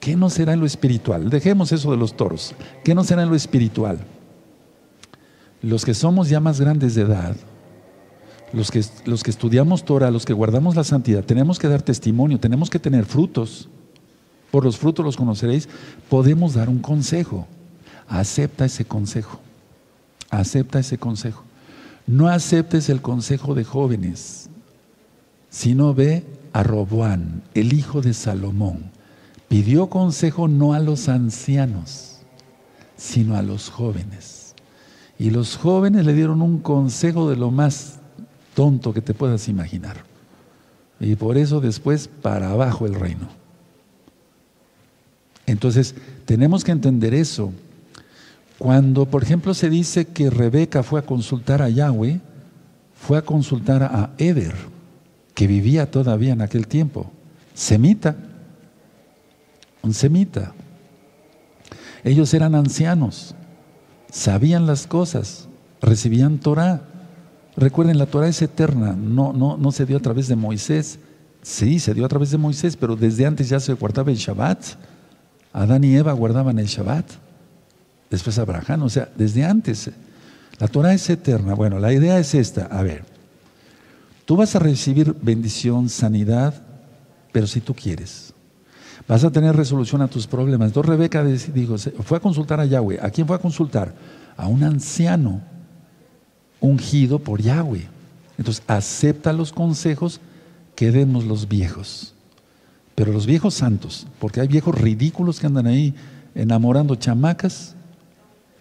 [0.00, 1.28] ¿Qué no será en lo espiritual?
[1.28, 2.54] Dejemos eso de los toros.
[2.82, 3.98] ¿Qué no será en lo espiritual?
[5.60, 7.36] Los que somos ya más grandes de edad,
[8.54, 12.40] los que, los que estudiamos Torah, los que guardamos la santidad, tenemos que dar testimonio,
[12.40, 13.68] tenemos que tener frutos.
[14.50, 15.68] Por los frutos los conoceréis.
[16.08, 17.46] Podemos dar un consejo.
[18.08, 19.40] Acepta ese consejo.
[20.30, 21.42] Acepta ese consejo.
[22.06, 24.48] No aceptes el consejo de jóvenes,
[25.50, 28.96] sino ve a Roboán, el hijo de Salomón
[29.48, 32.18] pidió consejo no a los ancianos,
[32.96, 34.54] sino a los jóvenes.
[35.18, 37.98] Y los jóvenes le dieron un consejo de lo más
[38.54, 40.04] tonto que te puedas imaginar.
[41.00, 43.28] Y por eso después para abajo el reino.
[45.46, 47.52] Entonces, tenemos que entender eso.
[48.58, 52.20] Cuando, por ejemplo, se dice que Rebeca fue a consultar a Yahweh,
[52.94, 54.54] fue a consultar a Eder,
[55.34, 57.10] que vivía todavía en aquel tiempo,
[57.54, 58.16] semita,
[59.82, 60.52] un semita.
[62.02, 63.34] Ellos eran ancianos,
[64.10, 65.48] sabían las cosas,
[65.80, 66.82] recibían Torah.
[67.56, 70.98] Recuerden, la Torah es eterna, no, no, no se dio a través de Moisés.
[71.42, 74.64] Sí, se dio a través de Moisés, pero desde antes ya se guardaba el Shabbat.
[75.56, 77.06] Adán y Eva guardaban el Shabbat.
[78.10, 79.90] Después Abraham, o sea, desde antes.
[80.58, 81.54] La Torah es eterna.
[81.54, 82.66] Bueno, la idea es esta.
[82.66, 83.04] A ver,
[84.26, 86.62] tú vas a recibir bendición, sanidad,
[87.32, 88.34] pero si tú quieres.
[89.08, 90.68] Vas a tener resolución a tus problemas.
[90.68, 92.98] Entonces Rebeca dijo, fue a consultar a Yahweh.
[93.00, 93.94] ¿A quién fue a consultar?
[94.36, 95.40] A un anciano
[96.60, 97.86] ungido por Yahweh.
[98.36, 100.20] Entonces acepta los consejos
[100.74, 102.15] que demos los viejos.
[102.96, 105.94] Pero los viejos santos, porque hay viejos ridículos que andan ahí
[106.34, 107.76] enamorando chamacas,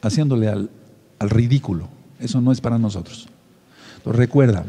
[0.03, 0.69] haciéndole al,
[1.17, 1.87] al ridículo.
[2.19, 3.27] Eso no es para nosotros.
[4.05, 4.65] Recuerda,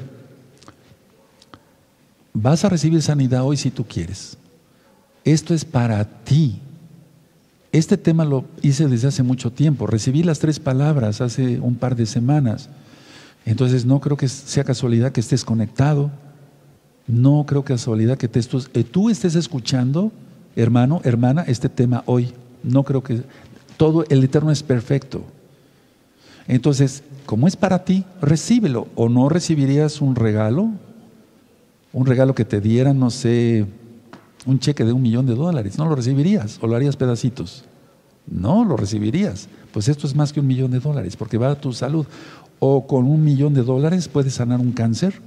[2.33, 4.39] vas a recibir sanidad hoy si tú quieres.
[5.25, 6.61] Esto es para ti.
[7.73, 9.87] Este tema lo hice desde hace mucho tiempo.
[9.87, 12.69] Recibí las tres palabras hace un par de semanas.
[13.45, 16.11] Entonces no creo que sea casualidad que estés conectado.
[17.07, 20.11] No creo que casualidad que te eh, tú estés escuchando,
[20.57, 22.33] hermano, hermana, este tema hoy.
[22.63, 23.23] No creo que
[23.77, 25.23] todo el Eterno es perfecto.
[26.49, 28.89] Entonces, como es para ti, recíbelo.
[28.95, 30.71] ¿O no recibirías un regalo?
[31.93, 33.67] Un regalo que te dieran, no sé,
[34.47, 35.79] un cheque de un millón de dólares.
[35.79, 37.65] No lo recibirías o lo harías pedacitos.
[38.27, 39.49] No, lo recibirías.
[39.73, 42.07] Pues esto es más que un millón de dólares porque va a tu salud.
[42.59, 45.21] O con un millón de dólares puedes sanar un cáncer,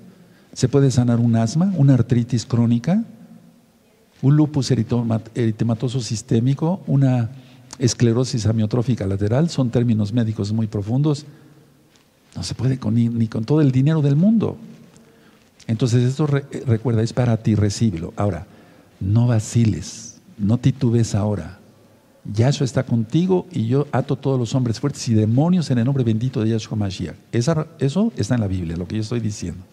[0.54, 3.04] se puede sanar un asma, una artritis crónica,
[4.22, 7.30] un lupus eritematoso sistémico, una
[7.78, 11.26] esclerosis amiotrófica lateral, son términos médicos muy profundos.
[12.36, 14.58] No se puede con, ni, con todo el dinero del mundo.
[15.68, 18.14] Entonces esto recuerda, es para ti, recíbelo.
[18.18, 18.48] Ahora,
[19.00, 21.60] no vaciles, no titubes ahora.
[22.34, 26.04] Yahshua está contigo y yo ato todos los hombres fuertes y demonios en el nombre
[26.04, 27.16] bendito de Yahshua Mashiach.
[27.32, 29.64] eso está en la Biblia, lo que yo estoy diciendo.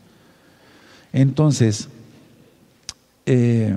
[1.16, 1.88] Entonces,
[3.24, 3.74] eh,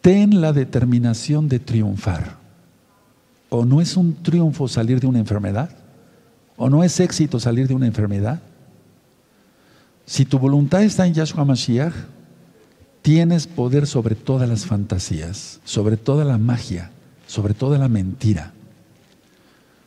[0.00, 2.38] ten la determinación de triunfar.
[3.50, 5.68] ¿O no es un triunfo salir de una enfermedad?
[6.56, 8.40] ¿O no es éxito salir de una enfermedad?
[10.06, 11.92] Si tu voluntad está en Yahshua Mashiach,
[13.02, 16.90] tienes poder sobre todas las fantasías, sobre toda la magia,
[17.26, 18.54] sobre toda la mentira.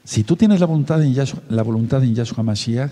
[0.03, 2.91] Si tú tienes la voluntad en Yahshua, la voluntad en Yahshua Mashiach,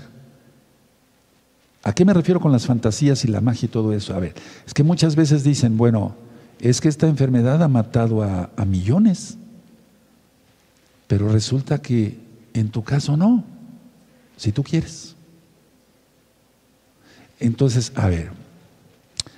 [1.88, 4.14] ¿a qué me refiero con las fantasías y la magia y todo eso?
[4.14, 6.18] A ver, es que muchas veces dicen, bueno,
[6.60, 9.38] es que esta enfermedad ha matado a, millones.
[11.08, 12.18] Pero resulta que
[12.54, 13.42] en tu caso no,
[14.36, 15.16] si tú quieres.
[17.40, 18.32] Entonces, a ver,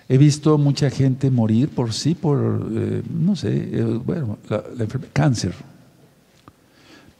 [0.08, 5.12] he visto mucha gente morir por sí, por, eh, no sé, eh, bueno, la, enfermedad,
[5.14, 5.54] cáncer.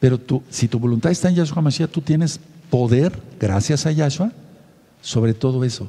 [0.00, 4.32] Pero tú, si tu voluntad está en Yahshua Mashiach, tú tienes poder, gracias a Yahshua,
[5.02, 5.88] sobre todo eso.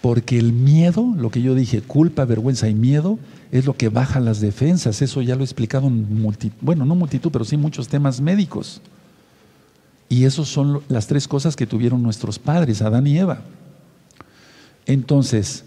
[0.00, 3.18] Porque el miedo, lo que yo dije, culpa, vergüenza y miedo,
[3.50, 5.02] es lo que baja las defensas.
[5.02, 8.80] Eso ya lo he explicado en multitud, bueno, no multitud, pero sí muchos temas médicos.
[10.08, 13.42] Y esas son las tres cosas que tuvieron nuestros padres, Adán y Eva.
[14.86, 15.64] Entonces,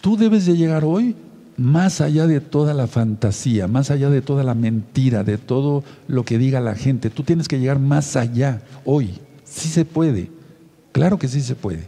[0.00, 1.14] tú debes de llegar hoy
[1.56, 6.24] más allá de toda la fantasía, más allá de toda la mentira, de todo lo
[6.24, 7.10] que diga la gente.
[7.10, 9.10] Tú tienes que llegar más allá hoy.
[9.44, 10.35] Sí se puede.
[10.96, 11.84] Claro que sí se puede.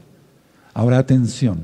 [0.74, 1.60] Ahora atención,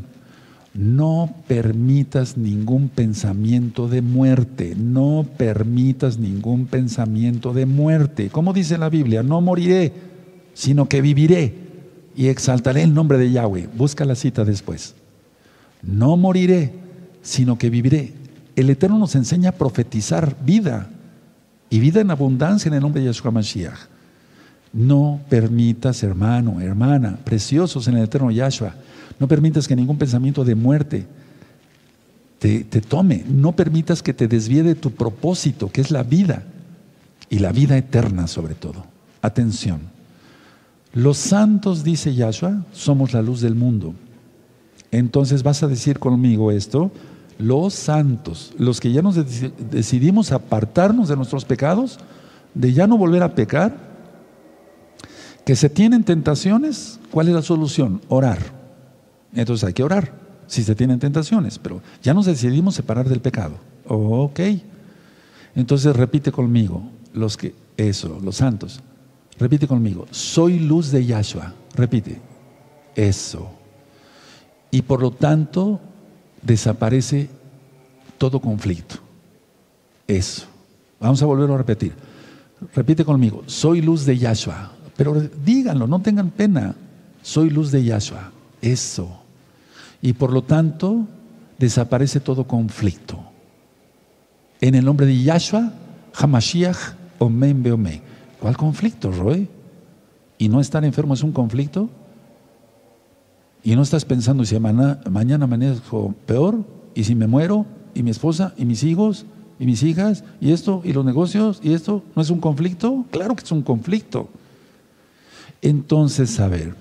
[0.72, 8.30] no permitas ningún pensamiento de muerte, no permitas ningún pensamiento de muerte.
[8.30, 9.92] Como dice la Biblia, no moriré,
[10.54, 11.52] sino que viviré
[12.16, 13.68] y exaltaré el nombre de Yahweh.
[13.76, 14.94] Busca la cita después.
[15.82, 16.72] No moriré,
[17.20, 18.14] sino que viviré.
[18.56, 20.88] El Eterno nos enseña a profetizar vida
[21.68, 23.93] y vida en abundancia en el nombre de Yahshua Mashiach.
[24.74, 28.74] No permitas, hermano, hermana, preciosos en el Eterno Yahshua
[29.18, 31.06] no permitas que ningún pensamiento de muerte
[32.38, 33.24] te, tome.
[33.26, 36.42] No permitas que te desvíe de tu propósito, que es la vida.
[37.30, 38.84] Y la vida eterna sobre todo.
[39.22, 39.80] Atención.
[40.92, 43.94] Los santos, dice Yahshua, somos la luz del mundo.
[44.90, 46.92] Entonces vas a decir conmigo esto,
[47.38, 49.16] los santos, los que ya nos
[49.70, 51.98] decidimos apartarnos de nuestros pecados,
[52.52, 53.93] de ya no volver a pecar,
[55.44, 58.00] que se tienen tentaciones, ¿cuál es la solución?
[58.08, 58.38] Orar.
[59.34, 60.12] Entonces hay que orar
[60.46, 63.56] si se tienen tentaciones, pero ya nos decidimos separar del pecado.
[63.86, 64.40] ok.
[65.54, 68.80] Entonces repite conmigo, los que, eso, los santos.
[69.38, 71.52] Repite conmigo, soy luz de Yahshua.
[71.74, 72.20] Repite,
[72.94, 73.50] eso.
[74.70, 75.80] Y por lo tanto
[76.42, 77.28] desaparece
[78.18, 78.96] todo conflicto.
[80.06, 80.46] Eso.
[81.00, 81.92] Vamos a volver a repetir.
[82.74, 84.73] Repite conmigo, soy luz de Yahshua.
[84.96, 86.74] Pero díganlo, no tengan pena.
[87.22, 88.30] Soy luz de Yahshua.
[88.62, 89.24] Eso
[90.04, 91.06] y por lo tanto
[91.58, 93.18] desaparece todo conflicto.
[94.60, 95.72] En el nombre de Yahshua,
[96.14, 96.76] Hamashiach,
[97.18, 98.02] Omen Beomen.
[98.38, 99.48] ¿Cuál conflicto, Roy?
[100.36, 101.88] ¿Y no estar enfermo es un conflicto?
[103.62, 106.62] ¿Y no estás pensando si mañana, mañana amanezco peor?
[106.94, 107.64] ¿Y si me muero?
[107.94, 108.52] ¿Y mi esposa?
[108.58, 109.24] ¿Y mis hijos?
[109.58, 110.22] ¿Y mis hijas?
[110.38, 110.82] ¿Y esto?
[110.84, 111.60] ¿Y los negocios?
[111.62, 112.02] ¿Y esto?
[112.14, 113.06] ¿No es un conflicto?
[113.10, 114.28] Claro que es un conflicto.
[115.64, 116.74] Entonces, a ver,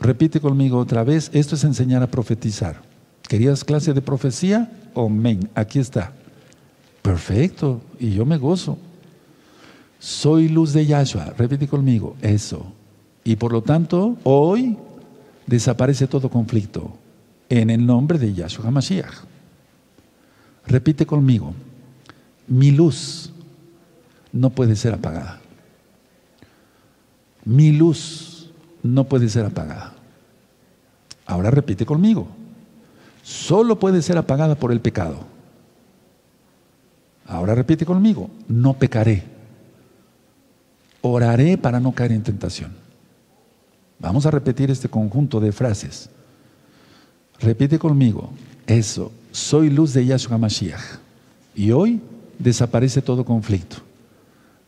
[0.00, 2.80] Repite conmigo otra vez, esto es enseñar a profetizar.
[3.22, 4.70] ¿Querías clase de profecía?
[4.94, 6.12] Amén, aquí está.
[7.02, 8.78] Perfecto, y yo me gozo.
[9.98, 12.72] Soy luz de Yahshua, repite conmigo, eso.
[13.24, 14.76] Y por lo tanto, hoy
[15.46, 16.96] desaparece todo conflicto
[17.48, 19.24] en el nombre de Yahshua HaMashiach.
[20.66, 21.54] Repite conmigo,
[22.46, 23.32] mi luz
[24.32, 25.37] no puede ser apagada.
[27.48, 28.50] Mi luz
[28.82, 29.94] no puede ser apagada.
[31.24, 32.28] Ahora repite conmigo.
[33.22, 35.20] Solo puede ser apagada por el pecado.
[37.26, 38.28] Ahora repite conmigo.
[38.48, 39.24] No pecaré.
[41.00, 42.70] Oraré para no caer en tentación.
[43.98, 46.10] Vamos a repetir este conjunto de frases.
[47.40, 48.28] Repite conmigo.
[48.66, 49.10] Eso.
[49.32, 50.98] Soy luz de Yahshua Mashiach.
[51.54, 52.02] Y hoy
[52.38, 53.76] desaparece todo conflicto.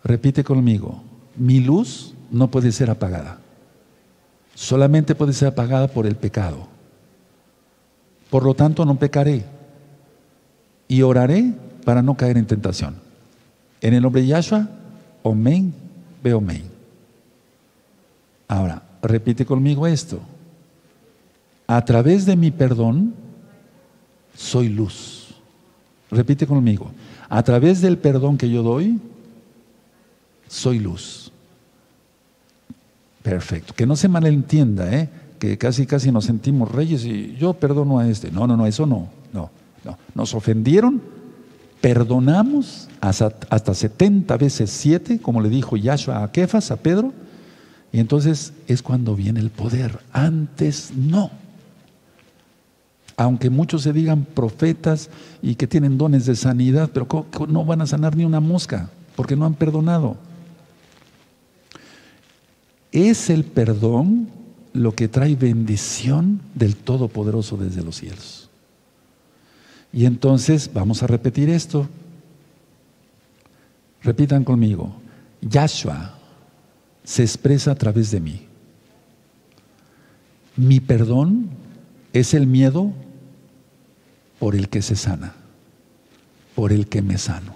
[0.03, 1.03] Repite conmigo.
[1.37, 3.39] Mi luz no puede ser apagada.
[4.55, 6.69] Solamente puede ser apagada por el pecado.
[8.29, 9.45] Por lo tanto, no pecaré.
[10.87, 11.53] Y oraré
[11.85, 12.95] para no caer en tentación.
[13.81, 14.69] En el nombre de Yahshua,
[15.23, 15.73] Omen,
[16.23, 16.65] ve Omen.
[18.49, 20.21] Ahora, repite conmigo esto.
[21.67, 23.15] A través de mi perdón,
[24.35, 25.35] soy luz.
[26.11, 26.91] Repite conmigo.
[27.29, 28.99] A través del perdón que yo doy,
[30.49, 31.31] soy luz.
[33.23, 33.75] Perfecto.
[33.75, 35.09] Que no se malentienda, ¿eh?
[35.39, 38.31] que casi casi nos sentimos reyes y yo perdono a este.
[38.31, 39.09] No, no, no, eso no.
[39.33, 39.51] No,
[39.85, 39.99] no.
[40.15, 41.01] Nos ofendieron,
[41.81, 47.13] perdonamos hasta, hasta 70 veces 7, como le dijo Yahshua a Kefas, a Pedro,
[47.91, 49.99] y entonces es cuando viene el poder.
[50.13, 51.31] Antes no.
[53.17, 55.11] Aunque muchos se digan profetas
[55.43, 57.07] y que tienen dones de sanidad, pero
[57.49, 60.17] no van a sanar ni una mosca, porque no han perdonado.
[62.93, 64.29] Es el perdón
[64.73, 68.49] lo que trae bendición del Todopoderoso desde los cielos.
[69.93, 71.89] Y entonces vamos a repetir esto.
[74.03, 74.95] Repitan conmigo.
[75.41, 76.17] Yahshua
[77.05, 78.47] se expresa a través de mí.
[80.57, 81.49] Mi perdón
[82.13, 82.93] es el miedo
[84.39, 85.35] por el que se sana,
[86.55, 87.55] por el que me sano.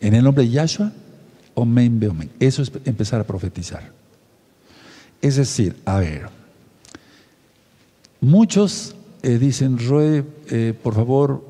[0.00, 0.92] En el nombre de Yahshua,
[1.54, 2.30] omen, omen.
[2.40, 4.03] Eso es empezar a profetizar.
[5.24, 6.28] Es decir, a ver,
[8.20, 11.42] muchos eh, dicen, Roe, eh, por favor,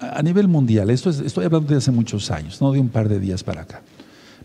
[0.00, 3.20] a nivel mundial, esto estoy hablando de hace muchos años, no de un par de
[3.20, 3.82] días para acá.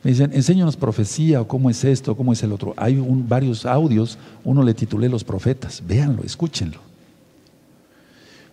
[0.03, 2.73] Me dicen, enséñanos profecía, o cómo es esto, cómo es el otro.
[2.75, 6.81] Hay varios audios, uno le titulé Los Profetas, véanlo, escúchenlo.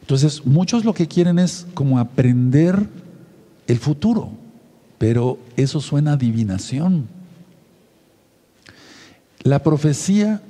[0.02, 2.88] Entonces, muchos lo que quieren es como aprender
[3.66, 4.30] el futuro,
[4.98, 7.08] pero eso suena a adivinación.
[9.42, 10.40] La profecía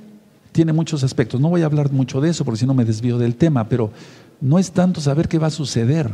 [0.51, 1.41] tiene muchos aspectos.
[1.41, 3.91] No voy a hablar mucho de eso porque si no me desvío del tema, pero
[4.39, 6.11] no es tanto saber qué va a suceder.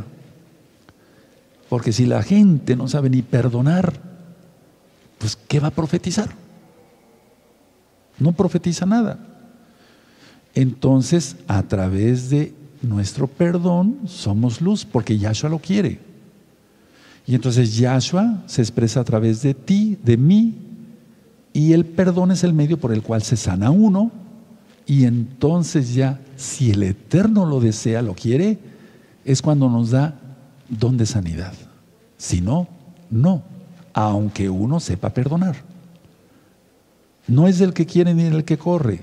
[1.68, 4.00] Porque si la gente no sabe ni perdonar,
[5.18, 6.30] pues ¿qué va a profetizar?
[8.18, 9.18] No profetiza nada.
[10.54, 16.00] Entonces, a través de nuestro perdón somos luz, porque Yahshua lo quiere.
[17.26, 20.56] Y entonces Yahshua se expresa a través de ti, de mí,
[21.52, 24.10] y el perdón es el medio por el cual se sana uno.
[24.86, 28.58] Y entonces ya, si el Eterno lo desea, lo quiere,
[29.24, 30.18] es cuando nos da
[30.68, 31.52] don de sanidad.
[32.16, 32.68] Si no,
[33.10, 33.42] no.
[33.92, 35.56] Aunque uno sepa perdonar.
[37.26, 39.00] No es del que quiere ni del que corre,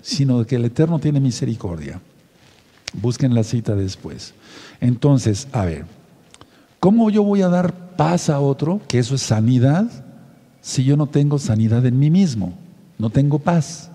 [0.00, 2.00] sino de que el Eterno tiene misericordia.
[2.94, 4.34] Busquen la cita después.
[4.80, 5.84] Entonces, a ver,
[6.80, 8.80] ¿cómo yo voy a dar paz a otro?
[8.88, 10.07] Que eso es sanidad
[10.68, 12.52] si yo no tengo sanidad en mí mismo?
[12.98, 13.90] No tengo paz.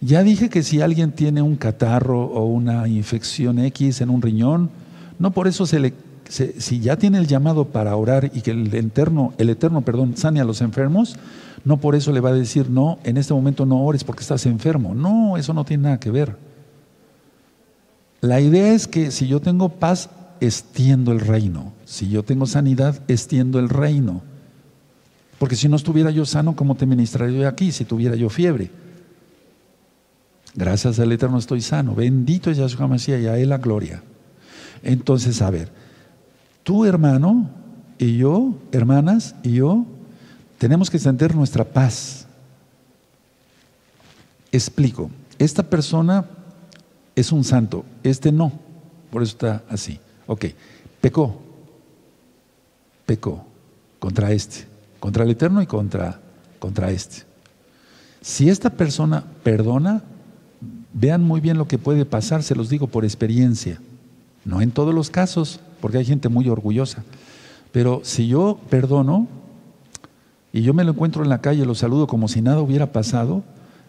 [0.00, 4.70] Ya dije que si alguien tiene un catarro o una infección X en un riñón,
[5.18, 5.92] no por eso se le
[6.26, 10.40] si ya tiene el llamado para orar y que el eterno, el eterno, perdón, sane
[10.40, 11.16] a los enfermos,
[11.66, 14.46] no por eso le va a decir, "No, en este momento no ores porque estás
[14.46, 16.34] enfermo." No, eso no tiene nada que ver.
[18.22, 20.08] La idea es que si yo tengo paz,
[20.40, 21.74] extiendo el reino.
[21.84, 24.31] Si yo tengo sanidad, extiendo el reino.
[25.42, 28.70] Porque si no estuviera yo sano, ¿cómo te ministraría yo aquí si tuviera yo fiebre?
[30.54, 31.96] Gracias al Eterno estoy sano.
[31.96, 34.04] Bendito es Yahshua Mashiach y a Él la gloria.
[34.84, 35.72] Entonces, a ver,
[36.62, 37.50] tú hermano
[37.98, 39.84] y yo, hermanas y yo,
[40.58, 42.28] tenemos que sentir nuestra paz.
[44.52, 46.24] Explico, esta persona
[47.16, 48.52] es un santo, este no,
[49.10, 49.98] por eso está así.
[50.28, 50.44] Ok,
[51.00, 51.42] pecó,
[53.06, 53.44] pecó
[53.98, 54.70] contra este
[55.02, 56.20] contra el Eterno y contra,
[56.60, 57.24] contra este.
[58.20, 60.00] Si esta persona perdona,
[60.92, 63.80] vean muy bien lo que puede pasar, se los digo por experiencia.
[64.44, 67.02] No en todos los casos, porque hay gente muy orgullosa.
[67.72, 69.26] Pero si yo perdono
[70.52, 73.42] y yo me lo encuentro en la calle, lo saludo como si nada hubiera pasado,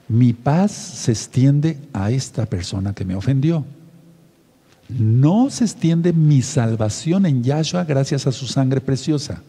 [0.09, 3.63] mi paz se extiende a esta persona que me ofendió.
[4.89, 9.43] No se extiende mi salvación en Yahshua gracias a su sangre preciosa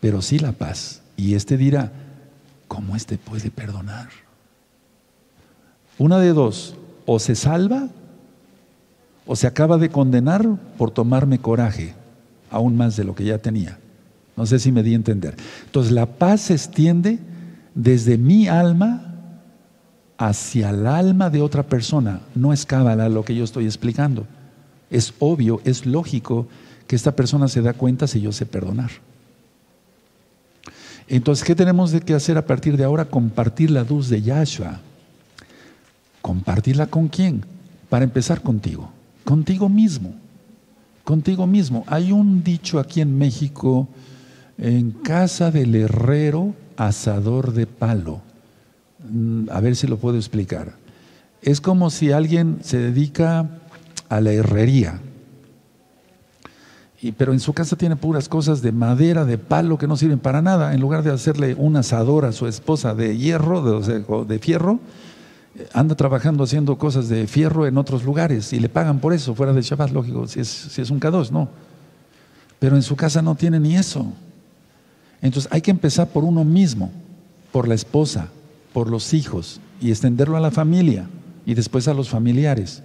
[0.00, 1.02] pero sí la paz.
[1.16, 1.92] Y este dirá,
[2.68, 4.08] ¿cómo este puede perdonar?
[5.98, 6.74] Una de dos,
[7.06, 7.88] o se salva
[9.26, 10.46] o se acaba de condenar
[10.78, 11.94] por tomarme coraje,
[12.50, 13.78] aún más de lo que ya tenía.
[14.36, 15.34] No sé si me di a entender.
[15.64, 17.18] Entonces la paz se extiende
[17.74, 19.14] desde mi alma
[20.18, 22.20] hacia el alma de otra persona.
[22.34, 24.26] No es cábala lo que yo estoy explicando.
[24.90, 26.46] Es obvio, es lógico
[26.86, 28.90] que esta persona se da cuenta si yo sé perdonar.
[31.08, 33.04] Entonces, ¿qué tenemos de que hacer a partir de ahora?
[33.04, 34.80] Compartir la luz de Yahshua.
[36.20, 37.44] ¿Compartirla con quién?
[37.88, 38.90] Para empezar contigo,
[39.24, 40.12] contigo mismo,
[41.04, 41.84] contigo mismo.
[41.86, 43.86] Hay un dicho aquí en México,
[44.58, 48.22] en casa del herrero, asador de palo.
[49.08, 50.74] Mm, a ver si lo puedo explicar.
[51.42, 53.48] Es como si alguien se dedica
[54.08, 55.00] a la herrería,
[57.16, 60.40] pero en su casa tiene puras cosas de madera, de palo, que no sirven para
[60.40, 60.72] nada.
[60.72, 64.80] En lugar de hacerle un asador a su esposa de hierro, de, de fierro,
[65.58, 69.34] eh, anda trabajando haciendo cosas de fierro en otros lugares y le pagan por eso,
[69.34, 71.48] fuera de Shabbat, lógico, si es, si es un K2, no.
[72.58, 74.12] Pero en su casa no tiene ni eso.
[75.20, 76.90] Entonces hay que empezar por uno mismo,
[77.52, 78.28] por la esposa,
[78.72, 81.08] por los hijos y extenderlo a la familia
[81.44, 82.82] y después a los familiares,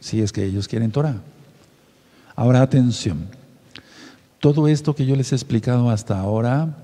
[0.00, 1.16] si es que ellos quieren Torah.
[2.34, 3.28] Ahora atención,
[4.40, 6.76] todo esto que yo les he explicado hasta ahora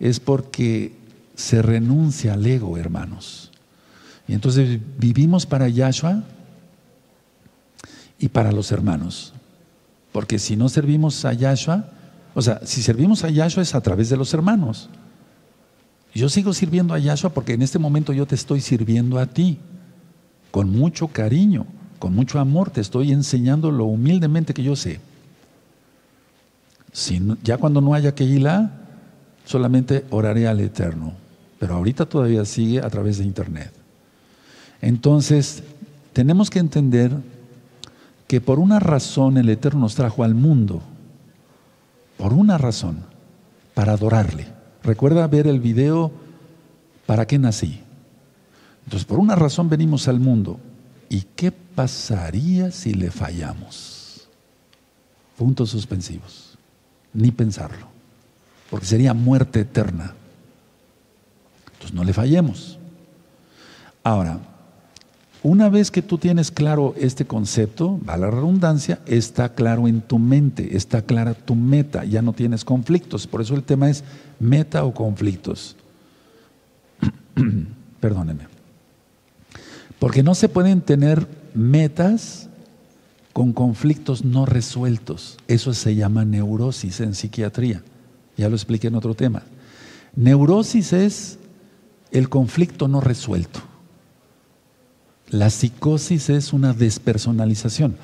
[0.00, 0.96] es porque
[1.34, 3.50] se renuncia al ego, hermanos.
[4.26, 6.22] Y entonces vivimos para Yahshua
[8.18, 9.32] y para los hermanos.
[10.12, 11.90] Porque si no servimos a Yahshua,
[12.34, 14.88] o sea, si servimos a Yahshua es a través de los hermanos.
[16.14, 19.58] Yo sigo sirviendo a Yahshua porque en este momento yo te estoy sirviendo a ti
[20.50, 21.66] con mucho cariño
[21.98, 25.00] con mucho amor te estoy enseñando lo humildemente que yo sé.
[27.42, 28.70] Ya cuando no haya Keilah,
[29.44, 31.12] solamente oraré al Eterno.
[31.58, 33.72] Pero ahorita todavía sigue a través de Internet.
[34.80, 35.62] Entonces,
[36.12, 37.12] tenemos que entender
[38.26, 40.82] que por una razón el Eterno nos trajo al mundo.
[42.16, 42.98] Por una razón,
[43.74, 44.46] para adorarle.
[44.82, 46.12] Recuerda ver el video
[47.08, 47.80] ¿Para qué nací?
[48.84, 50.60] Entonces, por una razón venimos al mundo.
[51.08, 54.28] ¿Y qué pasaría si le fallamos?
[55.36, 56.58] Puntos suspensivos.
[57.14, 57.88] Ni pensarlo.
[58.70, 60.14] Porque sería muerte eterna.
[61.72, 62.78] Entonces no le fallemos.
[64.02, 64.40] Ahora,
[65.42, 70.18] una vez que tú tienes claro este concepto, va la redundancia, está claro en tu
[70.18, 73.26] mente, está clara tu meta, ya no tienes conflictos.
[73.26, 74.02] Por eso el tema es
[74.40, 75.76] meta o conflictos.
[78.00, 78.57] Perdónenme.
[79.98, 82.48] Porque no se pueden tener metas
[83.32, 85.36] con conflictos no resueltos.
[85.48, 87.82] Eso se llama neurosis en psiquiatría.
[88.36, 89.42] Ya lo expliqué en otro tema.
[90.14, 91.38] Neurosis es
[92.10, 93.60] el conflicto no resuelto.
[95.30, 97.96] La psicosis es una despersonalización.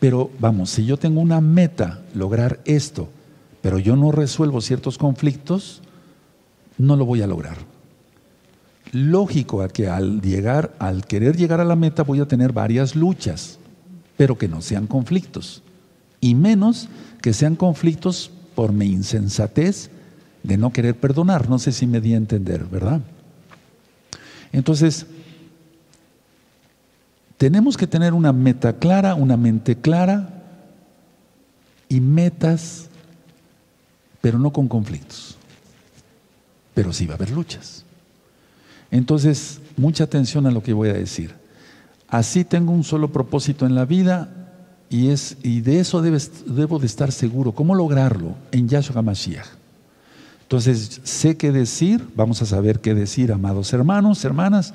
[0.00, 3.08] Pero vamos, si yo tengo una meta, lograr esto,
[3.60, 5.80] pero yo no resuelvo ciertos conflictos,
[6.78, 7.71] no lo voy a lograr
[8.92, 13.58] lógico que al llegar, al querer llegar a la meta voy a tener varias luchas,
[14.16, 15.62] pero que no sean conflictos.
[16.20, 16.88] Y menos
[17.20, 19.90] que sean conflictos por mi insensatez
[20.42, 21.48] de no querer perdonar.
[21.48, 23.00] No sé si me di a entender, ¿verdad?
[24.52, 25.06] Entonces,
[27.38, 30.44] tenemos que tener una meta clara, una mente clara
[31.88, 32.88] y metas,
[34.20, 35.36] pero no con conflictos.
[36.74, 37.81] Pero sí va a haber luchas.
[38.92, 41.34] Entonces, mucha atención a lo que voy a decir.
[42.08, 44.28] Así tengo un solo propósito en la vida
[44.90, 47.52] y, es, y de eso debo de estar seguro.
[47.52, 48.36] ¿Cómo lograrlo?
[48.52, 49.46] En Yahshua HaMashiach.
[50.42, 54.74] Entonces, sé qué decir, vamos a saber qué decir, amados hermanos, hermanas,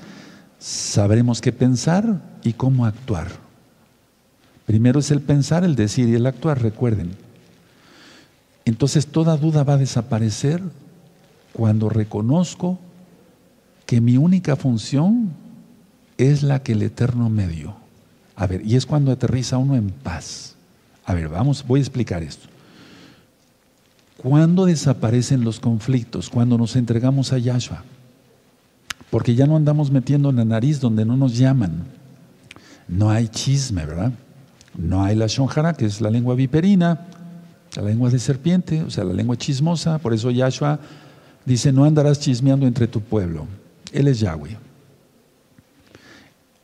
[0.57, 3.27] sabremos qué pensar y cómo actuar.
[4.65, 7.11] Primero es el pensar, el decir y el actuar, recuerden.
[8.65, 10.63] Entonces toda duda va a desaparecer
[11.53, 12.79] cuando reconozco
[13.87, 15.29] que mi única función
[16.17, 17.75] es la que el Eterno me dio.
[18.35, 20.55] A ver, y es cuando aterriza uno en paz.
[21.05, 22.47] A ver, vamos, voy a explicar esto.
[24.17, 26.29] ¿Cuándo desaparecen los conflictos?
[26.29, 27.83] Cuando nos entregamos a Yahshua.
[29.09, 31.85] Porque ya no andamos metiendo en la nariz donde no nos llaman.
[32.89, 34.11] No hay chisme, ¿verdad?
[34.77, 37.07] No hay la shonjara, que es la lengua viperina,
[37.75, 39.97] la lengua de serpiente, o sea, la lengua chismosa.
[39.99, 40.79] Por eso Yahshua
[41.45, 43.47] dice, no andarás chismeando entre tu pueblo.
[43.93, 44.57] Él es Yahweh.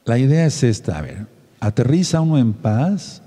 [0.05, 1.27] La idea es esta, a ver,
[1.59, 3.21] aterriza uno en paz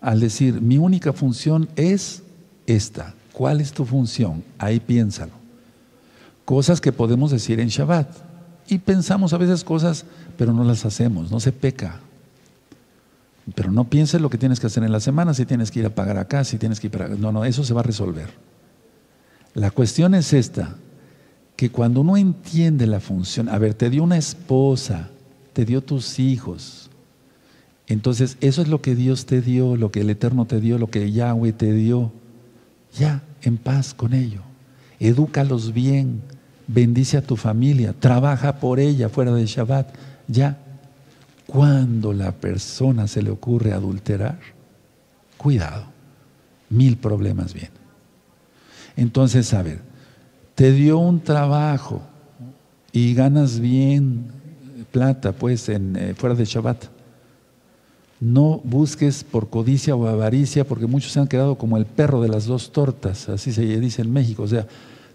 [0.00, 2.22] al decir, mi única función es
[2.66, 3.14] esta.
[3.32, 4.42] ¿Cuál es tu función?
[4.58, 5.32] Ahí piénsalo.
[6.44, 8.08] Cosas que podemos decir en Shabbat.
[8.70, 10.04] y pensamos a veces cosas,
[10.36, 12.00] pero no las hacemos, no se peca.
[13.54, 15.86] Pero no pienses lo que tienes que hacer en la semana, si tienes que ir
[15.86, 17.08] a pagar acá, si tienes que ir para...
[17.08, 18.28] No, no, eso se va a resolver.
[19.54, 20.76] La cuestión es esta,
[21.58, 25.10] que cuando uno entiende la función, a ver, te dio una esposa,
[25.52, 26.88] te dio tus hijos,
[27.88, 30.86] entonces eso es lo que Dios te dio, lo que el Eterno te dio, lo
[30.86, 32.12] que Yahweh te dio.
[32.96, 34.42] Ya, en paz con ello.
[35.00, 36.22] Edúcalos bien,
[36.68, 39.92] bendice a tu familia, trabaja por ella fuera de Shabbat.
[40.28, 40.58] Ya,
[41.48, 44.38] cuando la persona se le ocurre adulterar,
[45.36, 45.86] cuidado,
[46.70, 47.72] mil problemas vienen.
[48.94, 49.87] Entonces, a ver,
[50.58, 52.02] te dio un trabajo
[52.90, 54.26] y ganas bien
[54.90, 56.86] plata, pues, en, eh, fuera de Shabbat.
[58.18, 62.28] No busques por codicia o avaricia, porque muchos se han quedado como el perro de
[62.28, 64.42] las dos tortas, así se dice en México.
[64.42, 64.66] O sea,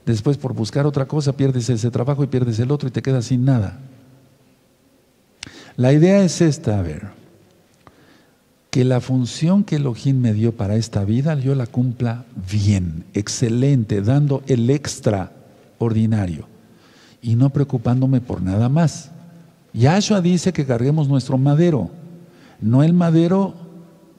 [0.06, 3.26] después por buscar otra cosa pierdes ese trabajo y pierdes el otro y te quedas
[3.26, 3.82] sin nada.
[5.76, 7.10] La idea es esta, a ver,
[8.74, 14.02] que la función que Elohim me dio para esta vida, yo la cumpla bien, excelente,
[14.02, 16.48] dando el extraordinario
[17.22, 19.12] y no preocupándome por nada más.
[19.74, 21.92] Yahshua dice que carguemos nuestro madero,
[22.62, 23.54] no el madero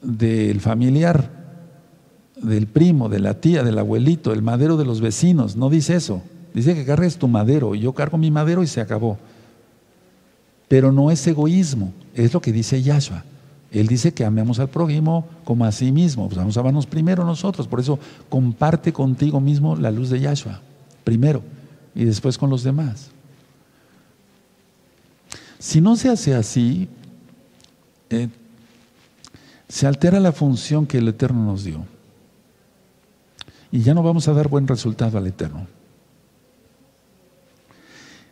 [0.01, 1.29] del familiar,
[2.41, 6.21] del primo, de la tía, del abuelito, el madero de los vecinos, no dice eso.
[6.53, 9.17] Dice que cargues tu madero, y yo cargo mi madero y se acabó.
[10.69, 13.25] Pero no es egoísmo, es lo que dice Yahshua.
[13.79, 16.27] Él dice que amemos al prójimo como a sí mismo.
[16.27, 17.67] Pues vamos a amarnos primero nosotros.
[17.67, 17.99] Por eso
[18.29, 20.61] comparte contigo mismo la luz de Yahshua.
[21.03, 21.43] Primero.
[21.93, 23.11] Y después con los demás.
[25.59, 26.87] Si no se hace así,
[28.09, 28.29] eh,
[29.67, 31.83] se altera la función que el Eterno nos dio.
[33.73, 35.67] Y ya no vamos a dar buen resultado al Eterno.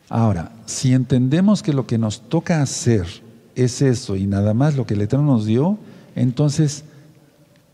[0.07, 3.22] Ahora, si entendemos que lo que nos toca hacer
[3.55, 5.77] es eso y nada más lo que el Eterno nos dio,
[6.15, 6.83] entonces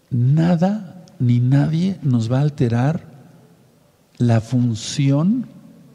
[0.09, 3.03] nada ni nadie nos va a alterar
[4.17, 5.45] la función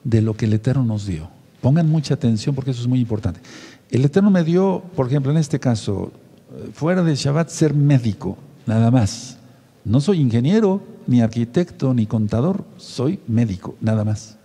[0.05, 1.29] de lo que el Eterno nos dio.
[1.61, 3.41] Pongan mucha atención porque eso es muy importante.
[3.91, 6.13] El Eterno me dio, por ejemplo, en este caso,
[6.73, 9.39] fuera de Shabbat, ser médico, nada más.
[9.85, 14.37] No soy ingeniero, ni arquitecto, ni contador, soy médico, nada más.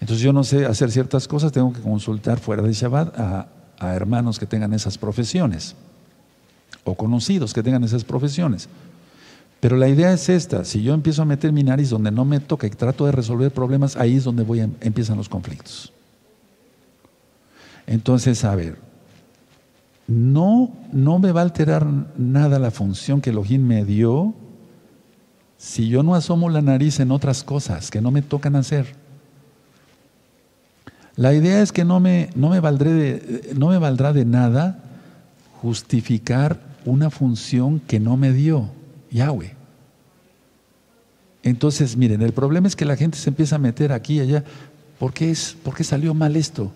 [0.00, 3.48] Entonces yo no sé hacer ciertas cosas, tengo que consultar fuera de Shabbat a,
[3.80, 5.74] hermanos que tengan esas profesiones
[6.84, 8.68] o conocidos que tengan esas profesiones.
[9.60, 12.40] Pero la idea es esta, si yo empiezo a meter mi nariz donde no me
[12.40, 15.92] toca y trato de resolver problemas, ahí es donde voy empiezan los conflictos.
[17.86, 18.78] Entonces, a ver,
[20.06, 24.34] no, no me va a alterar nada la función que Elohim me dio
[25.58, 28.99] si yo no asomo la nariz en otras cosas que no me tocan hacer.
[31.16, 34.78] La idea es que no me, no me, valdré de, no me valdrá de nada
[35.60, 38.70] justificar una función que no me dio
[39.10, 39.54] Yahweh.
[41.42, 44.44] Entonces, miren, el problema es que la gente se empieza a meter aquí y allá.
[44.98, 46.72] ¿Por qué, es, ¿Por qué salió mal esto?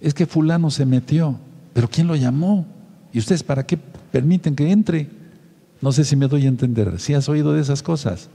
[0.00, 1.38] Es que fulano se metió,
[1.72, 2.66] pero ¿quién lo llamó?
[3.12, 3.78] ¿Y ustedes para qué
[4.10, 5.08] permiten que entre?
[5.80, 8.28] No sé si me doy a entender, si has oído de esas cosas.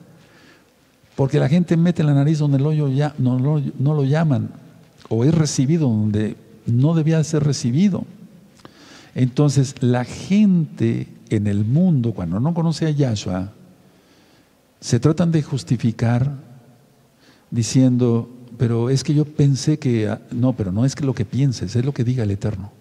[1.15, 4.49] Porque la gente mete la nariz donde el hoyo ya, no, no lo llaman
[5.09, 6.35] o es recibido donde
[6.65, 8.05] no debía ser recibido.
[9.15, 13.53] Entonces, la gente en el mundo, cuando no conoce a Yahshua,
[14.79, 16.31] se tratan de justificar
[17.49, 21.25] diciendo, pero es que yo pensé que, ah, no, pero no es que lo que
[21.25, 22.71] pienses, es lo que diga el Eterno.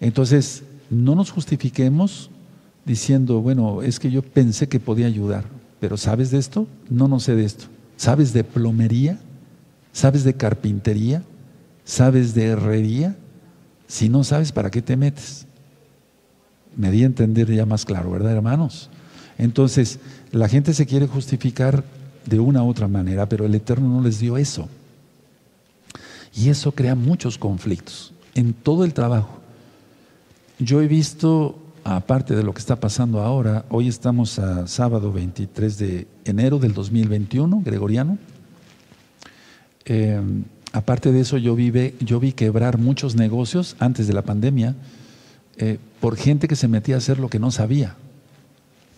[0.00, 2.30] Entonces, no nos justifiquemos
[2.84, 5.44] diciendo, bueno, es que yo pensé que podía ayudar,
[5.80, 6.66] pero ¿sabes de esto?
[6.90, 7.66] No, no sé de esto.
[7.96, 9.18] ¿Sabes de plomería?
[9.94, 11.22] ¿Sabes de carpintería?
[11.84, 13.16] ¿Sabes de herrería?
[13.86, 15.46] Si no sabes, ¿para qué te metes?
[16.76, 18.90] Me di a entender ya más claro, ¿verdad, hermanos?
[19.38, 20.00] Entonces,
[20.32, 21.84] la gente se quiere justificar
[22.26, 24.68] de una u otra manera, pero el Eterno no les dio eso.
[26.34, 29.38] Y eso crea muchos conflictos en todo el trabajo.
[30.58, 35.78] Yo he visto, aparte de lo que está pasando ahora, hoy estamos a sábado 23
[35.78, 38.18] de enero del 2021, gregoriano,
[39.84, 40.20] eh,
[40.72, 44.74] aparte de eso, yo, yo vi quebrar muchos negocios antes de la pandemia
[45.56, 47.94] eh, por gente que se metía a hacer lo que no sabía.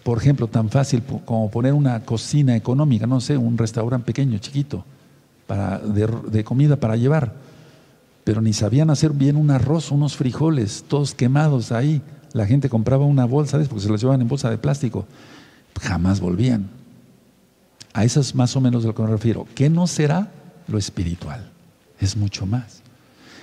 [0.02, 4.84] Por ejemplo, tan fácil como poner una cocina económica, no sé, un restaurante pequeño, chiquito,
[5.46, 7.34] para, de, comida para llevar.
[8.24, 12.02] Pero ni sabían hacer bien un arroz, unos frijoles, todos quemados ahí.
[12.32, 15.06] La gente compraba una bolsa, porque se los llevaban en bolsa de plástico.
[15.80, 16.68] Jamás volvían.
[17.92, 19.46] A eso es más o menos a lo que me refiero.
[19.54, 20.30] ¿Qué no será?
[20.68, 21.50] Lo espiritual.
[21.98, 22.82] es mucho más.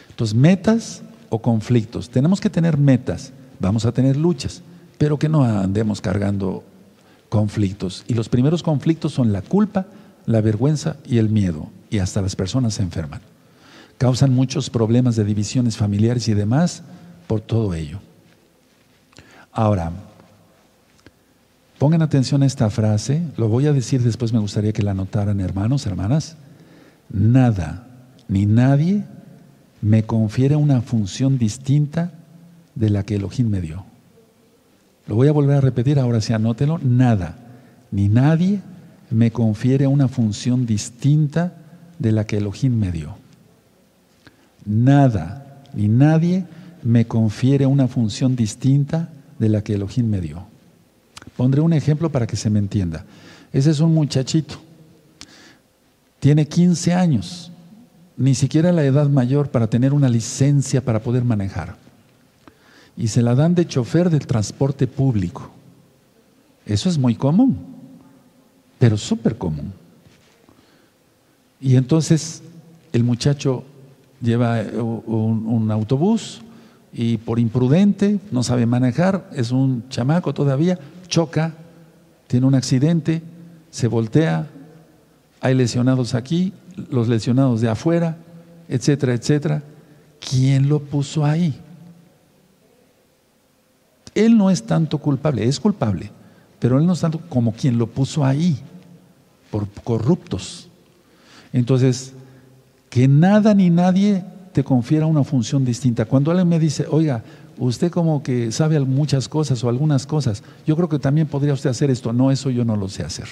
[0.10, 2.10] Entonces, metas o conflictos.
[2.10, 4.62] Tenemos que tener metas, vamos a tener luchas,
[5.00, 6.64] pero que no andemos cargando
[7.30, 8.06] conflictos.
[8.08, 9.88] Y los primeros conflictos son la culpa,
[10.28, 11.68] la vergüenza y el miedo.
[11.90, 13.22] Y hasta las personas se enferman.
[13.98, 16.84] Causan muchos problemas de divisiones familiares y demás
[17.26, 18.00] por todo ello.
[19.52, 19.92] Ahora,
[21.80, 25.40] pongan atención a esta frase, lo voy a decir después, me gustaría que la anotaran
[25.40, 26.38] hermanos, hermanas.
[27.14, 27.88] Nada
[28.28, 29.04] ni nadie
[29.82, 32.12] me confiere una función distinta
[32.76, 33.86] de la que Elohim me dio.
[35.08, 37.38] Lo voy a volver a repetir, ahora sí anótelo, nada,
[37.92, 38.62] ni nadie
[39.12, 41.54] me confiere una función distinta
[42.00, 43.16] de la que Elohim me dio.
[44.66, 46.46] Nada, ni nadie
[46.82, 50.46] me confiere una función distinta de la que Elohim me dio.
[51.36, 53.06] Pondré un ejemplo para que se me entienda.
[53.52, 54.56] Ese es un muchachito,
[56.24, 57.52] tiene 15 años,
[58.16, 61.76] ni siquiera la edad mayor para tener una licencia para poder manejar.
[62.96, 65.52] Y se la dan de chofer del transporte público.
[66.66, 67.58] Eso es muy común,
[68.80, 69.74] pero súper común.
[71.60, 72.42] Y entonces
[72.94, 73.66] el muchacho
[74.22, 76.42] lleva un, un, autobús
[76.94, 81.54] y por imprudente, no sabe manejar, es un chamaco todavía, choca,
[82.28, 83.22] tiene un accidente,
[83.72, 84.48] se voltea,
[85.44, 86.54] hay lesionados aquí,
[86.90, 88.16] los lesionados de afuera,
[88.70, 89.62] etcétera, etcétera.
[90.22, 91.54] ¿Quién lo puso ahí?
[94.16, 96.12] Él no es tanto culpable, es culpable,
[96.60, 98.58] pero él no es tanto como quien lo puso ahí,
[99.52, 100.70] por corruptos.
[101.52, 102.14] Entonces,
[102.90, 104.24] que nada ni nadie
[104.54, 106.06] te confiera una función distinta.
[106.06, 107.22] Cuando alguien me dice, oiga,
[107.58, 111.70] usted como que sabe muchas cosas o algunas cosas, yo creo que también podría usted
[111.70, 112.14] hacer esto.
[112.14, 113.28] No, eso yo no lo sé hacer.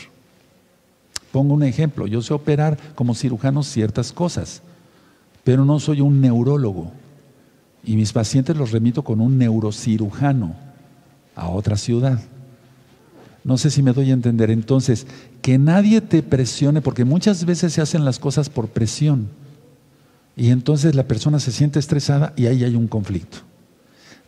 [1.32, 4.62] Pongo un ejemplo, yo sé operar como cirujano ciertas cosas,
[5.44, 6.92] pero no soy un neurólogo.
[7.84, 10.56] Y mis pacientes los remito con un neurocirujano
[11.36, 12.20] a otra ciudad.
[13.44, 14.52] No sé si me doy a entender.
[14.52, 15.08] Entonces,
[15.42, 19.30] que nadie te presione, porque muchas veces se hacen las cosas por presión.
[20.36, 23.40] Y entonces la persona se siente estresada y ahí hay un conflicto.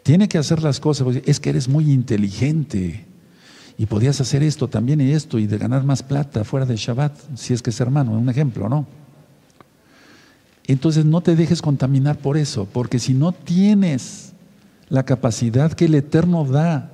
[0.01, 3.06] Tiene que hacer las cosas, es que eres muy inteligente
[3.78, 7.13] y podías hacer esto también y esto y de ganar más plata fuera de Shabbat,
[7.36, 8.86] si es que es hermano, un ejemplo, ¿no?
[10.65, 14.34] Entonces no te dejes contaminar por eso, porque si no tienes
[14.89, 16.91] la capacidad que el Eterno da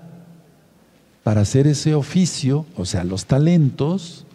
[1.24, 4.26] para hacer ese oficio, o sea, los talentos,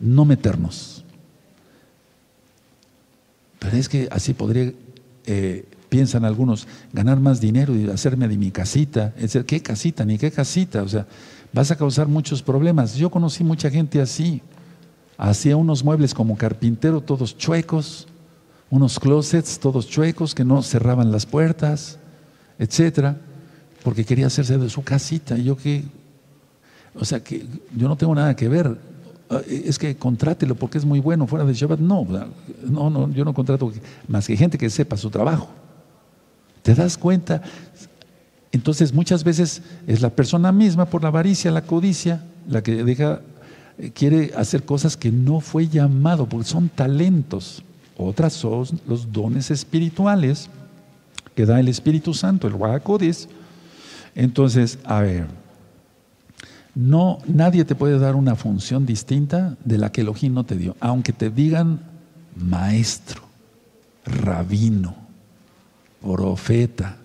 [0.00, 1.04] no meternos.
[3.58, 4.72] Pero es que así podría,
[5.26, 9.12] eh, piensan algunos, ganar más dinero y hacerme de mi casita.
[9.16, 10.04] Es decir, ¿qué casita?
[10.04, 10.82] Ni qué casita.
[10.82, 11.06] O sea,
[11.56, 12.96] vas a causar muchos problemas.
[12.96, 14.42] Yo conocí mucha gente así.
[15.16, 18.06] Hacía unos muebles como carpintero, todos chuecos,
[18.68, 21.98] unos closets todos chuecos que no cerraban las puertas,
[22.58, 23.16] etcétera,
[23.82, 25.38] porque quería hacerse de su casita.
[25.38, 25.82] Yo que,
[26.94, 28.76] o sea, que yo no tengo nada que ver.
[29.30, 31.80] Ah, es que contrátelo porque es muy bueno fuera de Shabbat.
[31.80, 32.06] No,
[32.64, 33.72] no, no, yo no contrato
[34.08, 35.48] más que gente que sepa su trabajo.
[36.60, 37.40] ¿Te das cuenta?
[38.56, 43.20] Entonces muchas veces es la persona misma por la avaricia, la codicia, la que deja,
[43.76, 47.62] eh, quiere hacer cosas que no fue llamado, porque son talentos.
[47.98, 50.48] Otras son los dones espirituales
[51.34, 53.28] que da el Espíritu Santo, el Wahacodis.
[54.14, 55.26] Entonces, a ver,
[56.74, 60.76] no, nadie te puede dar una función distinta de la que Elohim no te dio,
[60.80, 61.80] aunque te digan
[62.34, 63.20] maestro,
[64.06, 64.96] rabino,
[66.00, 66.96] profeta,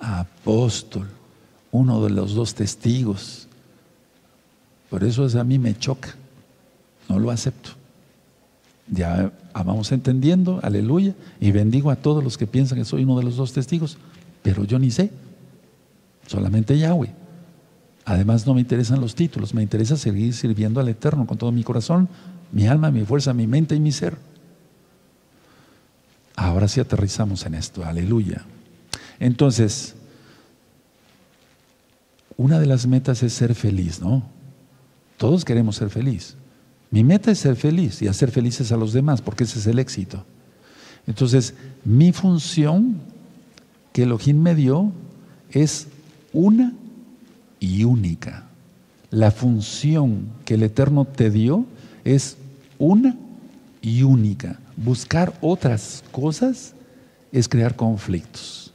[0.00, 1.08] apóstol,
[1.70, 3.46] uno de los dos testigos.
[4.88, 6.14] Por eso a mí me choca,
[7.08, 7.70] no lo acepto.
[8.88, 13.24] Ya vamos entendiendo, aleluya, y bendigo a todos los que piensan que soy uno de
[13.24, 13.98] los dos testigos,
[14.42, 15.12] pero yo ni sé,
[16.26, 17.12] solamente Yahweh.
[18.04, 21.62] Además no me interesan los títulos, me interesa seguir sirviendo al Eterno con todo mi
[21.62, 22.08] corazón,
[22.50, 24.16] mi alma, mi fuerza, mi mente y mi ser.
[26.34, 28.44] Ahora sí aterrizamos en esto, aleluya.
[29.20, 29.94] Entonces,
[32.38, 34.22] una de las metas es ser feliz, ¿no?
[35.18, 36.36] Todos queremos ser feliz.
[36.90, 39.78] Mi meta es ser feliz y hacer felices a los demás, porque ese es el
[39.78, 40.24] éxito.
[41.06, 41.54] Entonces,
[41.84, 42.96] mi función
[43.92, 44.90] que Elohim me dio
[45.50, 45.86] es
[46.32, 46.72] una
[47.60, 48.46] y única.
[49.10, 51.66] La función que el Eterno te dio
[52.04, 52.38] es
[52.78, 53.18] una
[53.82, 54.58] y única.
[54.76, 56.72] Buscar otras cosas
[57.32, 58.69] es crear conflictos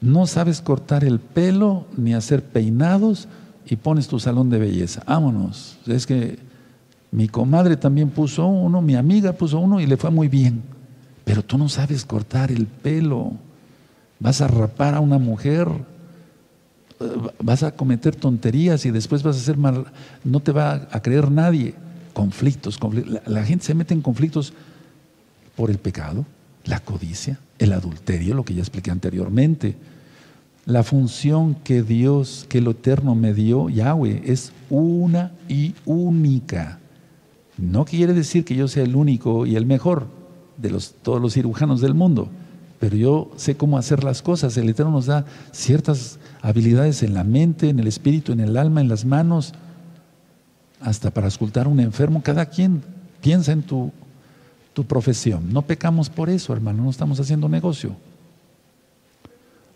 [0.00, 3.28] no sabes cortar el pelo ni hacer peinados
[3.66, 5.02] y pones tu salón de belleza.
[5.06, 5.78] Vámonos.
[5.86, 6.38] Es que
[7.10, 10.62] mi comadre también puso uno, mi amiga puso uno y le fue muy bien.
[11.24, 13.32] pero tú no sabes cortar el pelo,
[14.18, 15.68] vas a rapar a una mujer,
[17.00, 17.04] eh,
[17.42, 19.84] vas a cometer tonterías y después vas a hacer mal,
[20.24, 21.74] no te va a creer nadie.
[22.14, 23.12] Conflictos, conflictos.
[23.12, 24.54] La, la gente se mete en conflictos
[25.54, 26.24] por el pecado,
[26.68, 29.76] la codicia, el adulterio, lo que ya expliqué anteriormente.
[30.66, 36.78] La función que Dios, que lo eterno me dio, Yahweh, es una y única.
[37.56, 40.06] No quiere decir que yo sea el único y el mejor
[40.58, 42.28] de los, todos los cirujanos del mundo,
[42.78, 44.56] pero yo sé cómo hacer las cosas.
[44.56, 48.82] El Eterno nos da ciertas habilidades en la mente, en el espíritu, en el alma,
[48.82, 49.54] en las manos,
[50.80, 52.22] hasta para escultar a un enfermo.
[52.22, 52.82] Cada quien
[53.20, 53.90] piensa en tu,
[54.78, 55.52] tu profesión.
[55.52, 57.96] No pecamos por eso, hermano, no estamos haciendo negocio.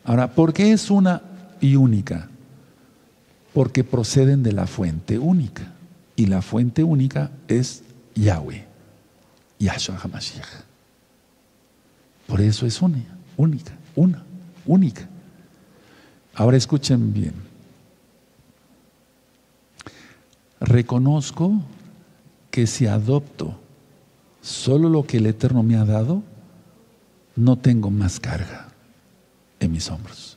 [0.04, 1.22] Ahora, ¿por qué es una
[1.60, 2.28] y única?
[3.52, 5.72] Porque proceden de la fuente única.
[6.14, 7.82] Y la fuente única es
[8.14, 8.64] Yahweh,
[9.58, 10.46] Yahshua HaMashiach.
[12.28, 13.02] Por eso es una,
[13.36, 14.22] única, una,
[14.64, 15.08] única.
[16.32, 17.34] Ahora escuchen bien.
[20.60, 21.60] Reconozco
[22.52, 23.61] que si adopto
[24.42, 26.22] solo lo que el Eterno me ha dado,
[27.34, 28.68] no tengo más carga
[29.58, 30.36] en mis hombros.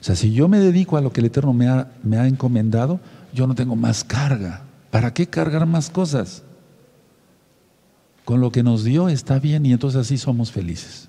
[0.00, 2.26] O sea, si yo me dedico a lo que el Eterno me ha, me ha
[2.26, 3.00] encomendado,
[3.32, 4.62] yo no tengo más carga.
[4.90, 6.42] ¿Para qué cargar más cosas?
[8.24, 11.08] Con lo que nos dio está bien y entonces así somos felices.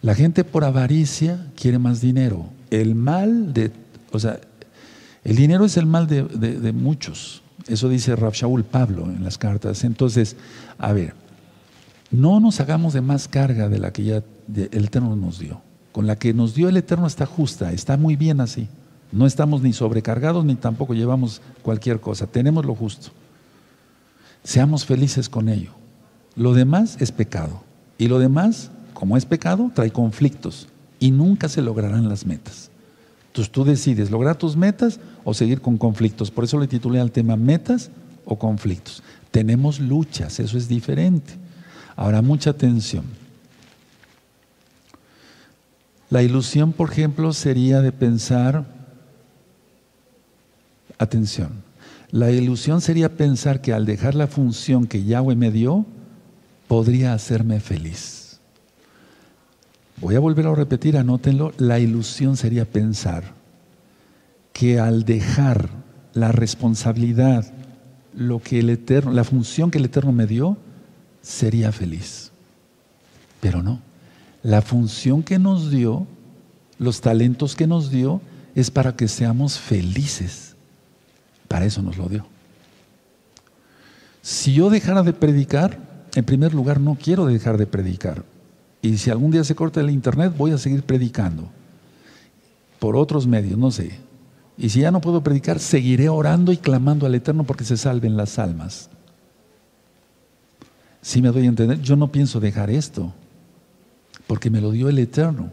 [0.00, 2.46] La gente por avaricia quiere más dinero.
[2.70, 3.70] El mal de,
[4.10, 4.40] o sea,
[5.24, 7.42] el dinero es el mal de, muchos.
[7.68, 9.84] Eso dice Rab Shaul Pablo en las cartas.
[9.84, 10.36] Entonces,
[10.78, 11.14] a ver,
[12.10, 14.16] no nos hagamos de más carga de la que ya
[14.54, 15.60] el Eterno nos dio.
[15.92, 18.68] Con la que nos dio el Eterno está justa, está muy bien así.
[19.12, 22.26] No estamos ni sobrecargados ni tampoco llevamos cualquier cosa.
[22.26, 23.08] Tenemos lo justo.
[24.42, 25.72] Seamos felices con ello.
[26.34, 27.62] Lo demás es pecado.
[27.98, 30.68] Y lo demás, como es pecado, trae conflictos.
[30.98, 32.70] Y nunca se lograrán las metas.
[33.28, 36.30] Entonces tú decides lograr tus metas o seguir con conflictos.
[36.30, 37.90] Por eso le titulé al tema metas
[38.24, 39.02] o conflictos.
[39.32, 41.34] Tenemos luchas, eso es diferente.
[41.96, 43.04] Ahora, mucha atención.
[46.10, 48.64] La ilusión, por ejemplo, sería de pensar
[51.02, 51.64] Atención,
[52.12, 55.84] la ilusión sería pensar que al dejar la función que Yahweh me dio,
[56.68, 58.38] podría hacerme feliz.
[59.96, 63.24] Voy a volver a repetir, anótenlo, la ilusión sería pensar
[64.52, 65.70] que al dejar
[66.12, 67.52] la responsabilidad,
[68.14, 70.56] lo que el Eterno, la función que el Eterno me dio,
[71.22, 72.30] sería feliz.
[73.40, 73.80] Pero no.
[74.42, 76.06] La función que nos dio,
[76.78, 78.20] los talentos que nos dio,
[78.54, 80.56] es para que seamos felices.
[81.48, 82.26] Para eso nos lo dio.
[84.20, 85.78] Si yo dejara de predicar,
[86.14, 88.24] en primer lugar no quiero dejar de predicar.
[88.80, 91.48] Y si algún día se corta el internet, voy a seguir predicando.
[92.78, 93.98] Por otros medios, no sé.
[94.62, 98.16] Y si ya no puedo predicar, seguiré orando y clamando al Eterno porque se salven
[98.16, 98.90] las almas.
[101.00, 103.12] Si me doy a entender, yo no pienso dejar esto,
[104.28, 105.50] porque me lo dio el Eterno,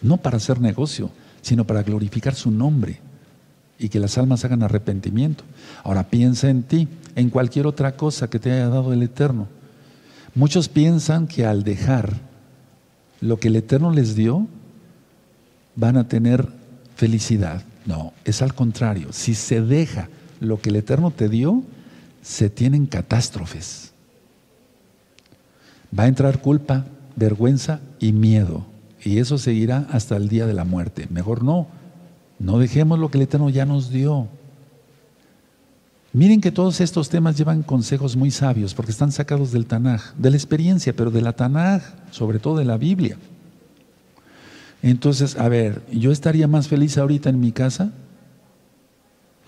[0.00, 1.10] no para hacer negocio,
[1.42, 2.98] sino para glorificar su nombre
[3.78, 5.44] y que las almas hagan arrepentimiento.
[5.84, 9.48] Ahora piensa en ti, en cualquier otra cosa que te haya dado el Eterno.
[10.34, 12.14] Muchos piensan que al dejar
[13.20, 14.46] lo que el Eterno les dio,
[15.74, 16.48] van a tener
[16.94, 17.62] felicidad.
[17.86, 19.12] No, es al contrario.
[19.12, 20.08] Si se deja
[20.40, 21.62] lo que el Eterno te dio,
[22.20, 23.92] se tienen catástrofes.
[25.96, 26.84] Va a entrar culpa,
[27.14, 28.66] vergüenza y miedo.
[29.02, 31.06] Y eso seguirá hasta el día de la muerte.
[31.10, 31.68] Mejor no,
[32.40, 34.26] no dejemos lo que el Eterno ya nos dio.
[36.12, 40.30] Miren que todos estos temas llevan consejos muy sabios porque están sacados del Tanaj, de
[40.30, 43.16] la experiencia, pero de la Tanaj, sobre todo de la Biblia.
[44.82, 47.92] Entonces, a ver, ¿yo estaría más feliz ahorita en mi casa?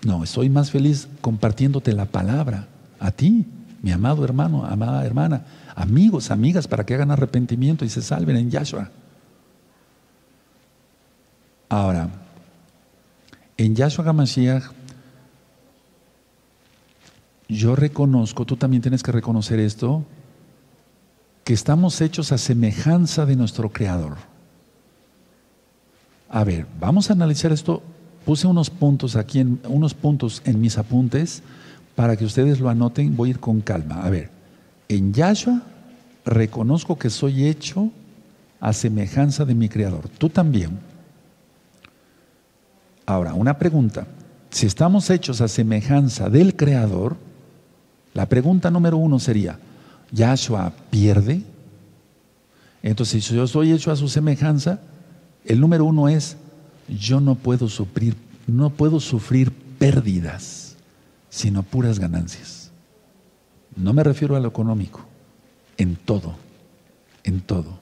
[0.03, 2.67] No, estoy más feliz compartiéndote la palabra
[2.99, 3.45] a ti,
[3.81, 8.51] mi amado hermano, amada hermana, amigos, amigas, para que hagan arrepentimiento y se salven en
[8.51, 8.89] Yahshua.
[11.69, 12.09] Ahora,
[13.57, 14.63] en Yahshua HaMashiach,
[17.47, 20.05] yo reconozco, tú también tienes que reconocer esto,
[21.43, 24.17] que estamos hechos a semejanza de nuestro Creador.
[26.29, 27.81] A ver, vamos a analizar esto.
[28.25, 31.41] Puse unos puntos aquí, en, unos puntos en mis apuntes
[31.95, 33.15] para que ustedes lo anoten.
[33.15, 34.03] Voy a ir con calma.
[34.03, 34.29] A ver,
[34.87, 35.63] en Yahshua
[36.25, 37.89] reconozco que soy hecho
[38.59, 40.07] a semejanza de mi Creador.
[40.09, 40.79] Tú también.
[43.05, 44.05] Ahora, una pregunta.
[44.51, 47.17] Si estamos hechos a semejanza del Creador,
[48.13, 49.59] la pregunta número uno sería,
[50.11, 51.41] ¿Yahshua pierde?
[52.83, 54.79] Entonces, si yo soy hecho a su semejanza,
[55.45, 56.37] el número uno es,
[56.87, 58.15] yo no puedo sufrir,
[58.47, 60.75] no puedo sufrir pérdidas,
[61.29, 62.71] sino puras ganancias.
[63.75, 65.05] No me refiero a lo económico,
[65.77, 66.35] en todo,
[67.23, 67.79] en todo.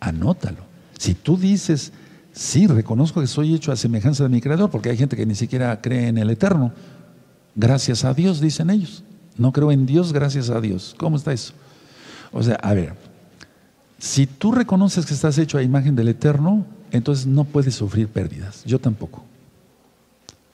[0.00, 0.64] Anótalo.
[0.98, 1.92] Si tú dices,
[2.32, 5.34] sí, reconozco que soy hecho a semejanza de mi Creador, porque hay gente que ni
[5.34, 6.72] siquiera cree en el Eterno,
[7.54, 9.02] gracias a Dios, dicen ellos.
[9.36, 10.94] No creo en Dios, gracias a Dios.
[10.98, 11.54] ¿Cómo está eso?
[12.32, 12.94] O sea, a ver,
[14.02, 18.64] si tú reconoces que estás hecho a imagen del Eterno, entonces no puedes sufrir pérdidas.
[18.64, 19.22] Yo tampoco.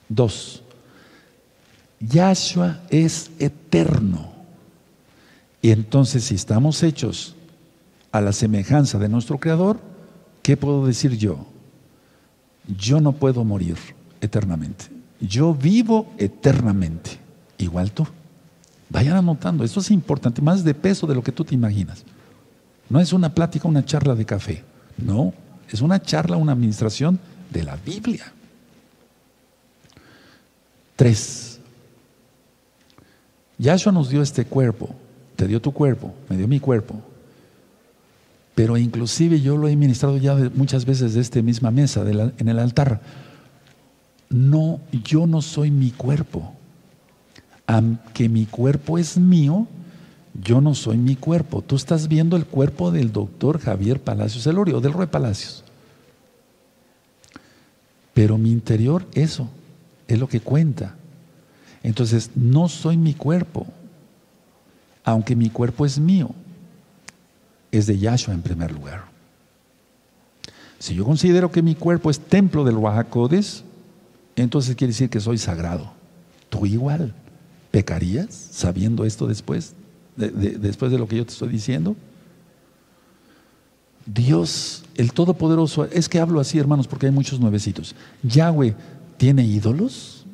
[0.07, 0.61] Dos,
[1.99, 4.31] Yahshua es eterno.
[5.63, 7.35] Y entonces si estamos hechos
[8.11, 9.79] a la semejanza de nuestro Creador,
[10.43, 11.47] ¿qué puedo decir yo?
[12.77, 13.77] Yo no puedo morir
[14.21, 14.85] eternamente.
[15.19, 17.17] Yo vivo eternamente,
[17.57, 18.05] igual tú.
[18.89, 22.05] Vayan anotando, esto es importante, más de peso de lo que tú te imaginas.
[22.89, 24.63] No es una plática, una charla de café,
[24.97, 25.33] no,
[25.69, 27.19] es una charla, una administración
[27.51, 28.31] de la Biblia.
[30.95, 31.59] Tres,
[33.57, 34.89] Yahshua nos dio este cuerpo,
[35.35, 36.95] te dio tu cuerpo, me dio mi cuerpo,
[38.55, 42.03] pero inclusive yo lo he ministrado ya muchas veces de esta misma mesa,
[42.37, 42.99] en el altar.
[44.29, 46.55] No, yo no soy mi cuerpo
[47.69, 49.67] aunque mi cuerpo es mío,
[50.33, 51.61] yo no soy mi cuerpo.
[51.61, 55.63] Tú estás viendo el cuerpo del doctor Javier Palacios Elorio, del Rey Palacios.
[58.13, 59.49] Pero mi interior, eso,
[60.07, 60.95] es lo que cuenta.
[61.83, 63.65] Entonces, no soy mi cuerpo,
[65.03, 66.31] aunque mi cuerpo es mío,
[67.71, 69.05] es de Yahshua en primer lugar.
[70.79, 73.63] Si yo considero que mi cuerpo es templo del Oaxacodes,
[74.35, 75.91] entonces quiere decir que soy sagrado.
[76.49, 77.13] Tú igual.
[77.71, 79.75] ¿Pecarías sabiendo esto después?
[80.19, 81.95] De, después de lo que yo te estoy diciendo.
[84.05, 87.95] Dios, el Todopoderoso, es que hablo así, hermanos, porque hay muchos nuevecitos.
[88.23, 88.75] ¿Yahweh
[89.17, 90.25] tiene ídolos?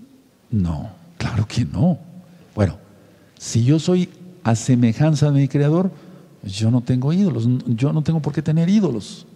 [0.50, 2.00] No, claro que no.
[2.56, 2.78] Bueno,
[3.38, 4.10] si yo soy
[4.44, 5.92] a semejanza de mi Creador,
[6.44, 9.28] yo no tengo ídolos, yo no tengo por qué tener ídolos,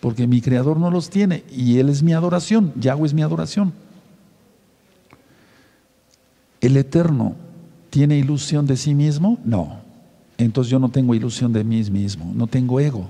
[0.00, 3.72] porque mi Creador no los tiene y Él es mi adoración, Yahweh es mi adoración.
[6.60, 7.36] ¿El eterno
[7.96, 9.38] tiene ilusión de sí mismo?
[9.42, 9.78] No.
[10.36, 13.08] Entonces yo no tengo ilusión de mí mismo, no tengo ego.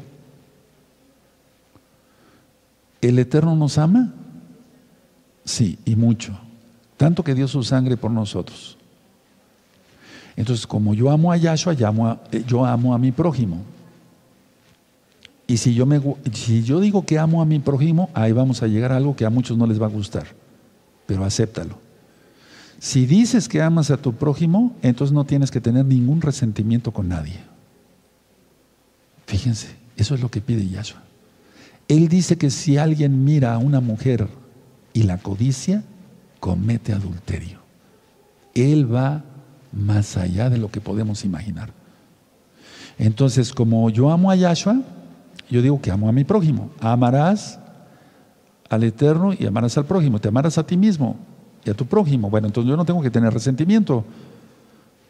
[3.01, 4.15] ¿El eterno nos ama?
[5.45, 6.39] Sí, y mucho.
[6.97, 8.79] Tanto que dio su sangre por nosotros.
[10.37, 11.75] Entonces, como yo amo a Yahshua,
[12.31, 13.65] eh, yo amo a mi prójimo.
[15.49, 15.85] Y si yo,
[16.33, 19.25] si yo digo que amo a mi prójimo, ahí vamos a llegar a algo que
[19.25, 20.29] a muchos no les va a gustar.
[21.07, 21.86] Pero acéptalo.
[22.79, 27.09] Si dices que amas a tu prójimo, entonces no tienes que tener ningún resentimiento con
[27.09, 27.41] nadie.
[29.27, 31.03] Fíjense, eso es lo que pide Yahshua.
[31.89, 34.29] Él dice que si alguien mira a una mujer
[34.93, 35.85] y la codicia,
[36.41, 37.61] comete adulterio.
[38.55, 39.25] Él va
[39.73, 41.73] más allá de lo que podemos imaginar.
[42.99, 44.81] Entonces, como yo amo a Yahshua,
[45.51, 46.71] yo digo que amo a mi prójimo.
[46.81, 47.59] Amarás
[48.69, 50.19] al Eterno y amarás al prójimo.
[50.19, 51.17] Te amarás a ti mismo
[51.67, 52.31] y a tu prójimo.
[52.31, 54.05] Bueno, entonces yo no tengo que tener resentimiento,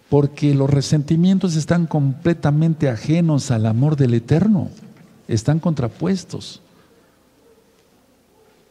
[0.08, 4.70] porque los resentimientos están completamente ajenos al amor del Eterno,
[5.28, 6.62] están contrapuestos.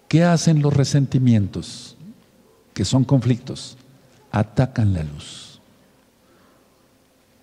[0.07, 1.95] ¿Qué hacen los resentimientos?
[2.73, 3.77] Que son conflictos.
[4.31, 5.59] Atacan la luz.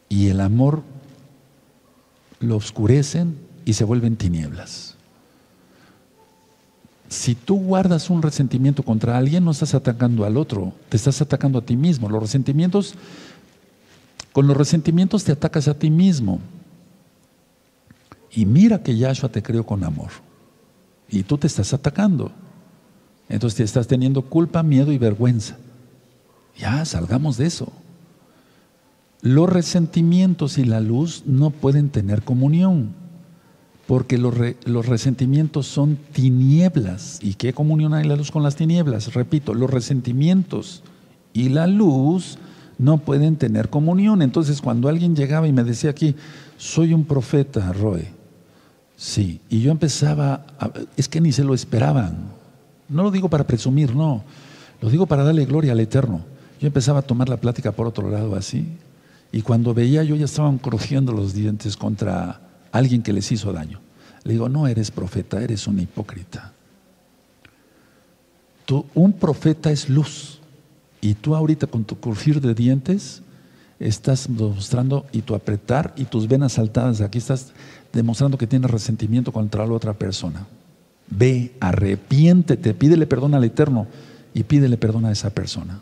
[0.09, 0.83] Y el amor
[2.41, 4.92] lo oscurecen y se vuelven tinieblas.
[7.13, 11.59] Si tú guardas un resentimiento contra alguien, no estás atacando al otro, te estás atacando
[11.59, 12.09] a ti mismo.
[12.09, 12.95] Los resentimientos,
[14.33, 16.41] con los resentimientos te atacas a ti mismo.
[18.31, 20.09] Y mira que Yahshua te creó con amor.
[21.07, 22.33] Y tú te estás atacando.
[23.29, 25.59] Entonces te estás teniendo culpa, miedo y vergüenza.
[26.57, 27.71] Ya, salgamos de eso.
[29.21, 33.02] Los resentimientos y la luz no pueden tener comunión
[33.87, 34.35] porque los,
[34.87, 37.19] resentimientos son tinieblas.
[37.23, 39.13] ¿Y qué comunión hay la luz con las tinieblas?
[39.15, 40.83] Repito, los resentimientos
[41.33, 42.39] y la luz
[42.79, 44.23] no pueden tener comunión.
[44.23, 46.15] Entonces, cuando alguien llegaba y me decía aquí,
[46.57, 48.09] soy un profeta, Roe,
[48.97, 50.47] sí, y yo empezaba,
[50.97, 52.31] es que ni se lo esperaban.
[52.89, 54.23] No lo digo para presumir, no,
[54.81, 56.21] lo digo para darle gloria al Eterno.
[56.61, 58.69] Yo empezaba a tomar la plática por otro lado así,
[59.33, 63.81] y cuando veía yo ya estaban crujiendo los dientes contra alguien que les hizo daño.
[64.25, 66.53] Le digo, no eres profeta, eres un hipócrita.
[68.65, 70.41] Tú, un profeta es luz.
[71.01, 73.23] Y tú ahorita con tu curfir de dientes
[73.81, 77.53] estás mostrando y tu apretar y tus venas saltadas, aquí estás
[77.93, 80.47] demostrando que tienes resentimiento contra la otra persona.
[81.09, 83.89] Ve, arrepiéntete, pídele perdón al Eterno
[84.33, 85.81] y pídele perdón a esa persona.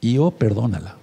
[0.00, 0.96] Y oh, perdónala.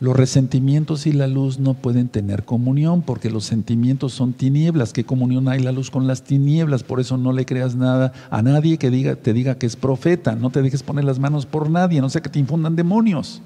[0.00, 4.92] Los resentimientos y la luz no pueden tener comunión porque los sentimientos son tinieblas.
[4.92, 6.84] ¿Qué comunión hay la luz con las tinieblas?
[6.84, 10.36] Por eso no le creas nada a nadie que diga, te diga que es profeta.
[10.36, 13.42] No te dejes poner las manos por nadie, no sea que te infundan demonios.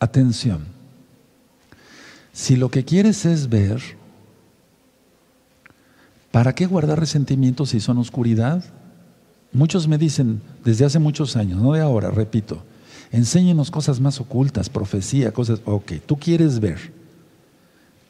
[0.00, 0.64] Atención.
[2.32, 3.80] Si lo que quieres es ver,
[6.32, 8.64] ¿para qué guardar resentimientos si son oscuridad?
[9.52, 12.64] Muchos me dicen desde hace muchos años, no de ahora, repito,
[13.14, 15.60] enséñenos cosas más ocultas, profecía, cosas.
[15.64, 16.92] Ok, tú quieres ver.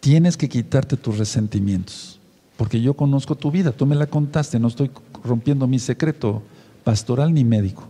[0.01, 2.19] Tienes que quitarte tus resentimientos,
[2.57, 4.91] porque yo conozco tu vida, tú me la contaste, no estoy
[5.23, 6.43] rompiendo mi secreto
[6.85, 7.89] pastoral ni médico.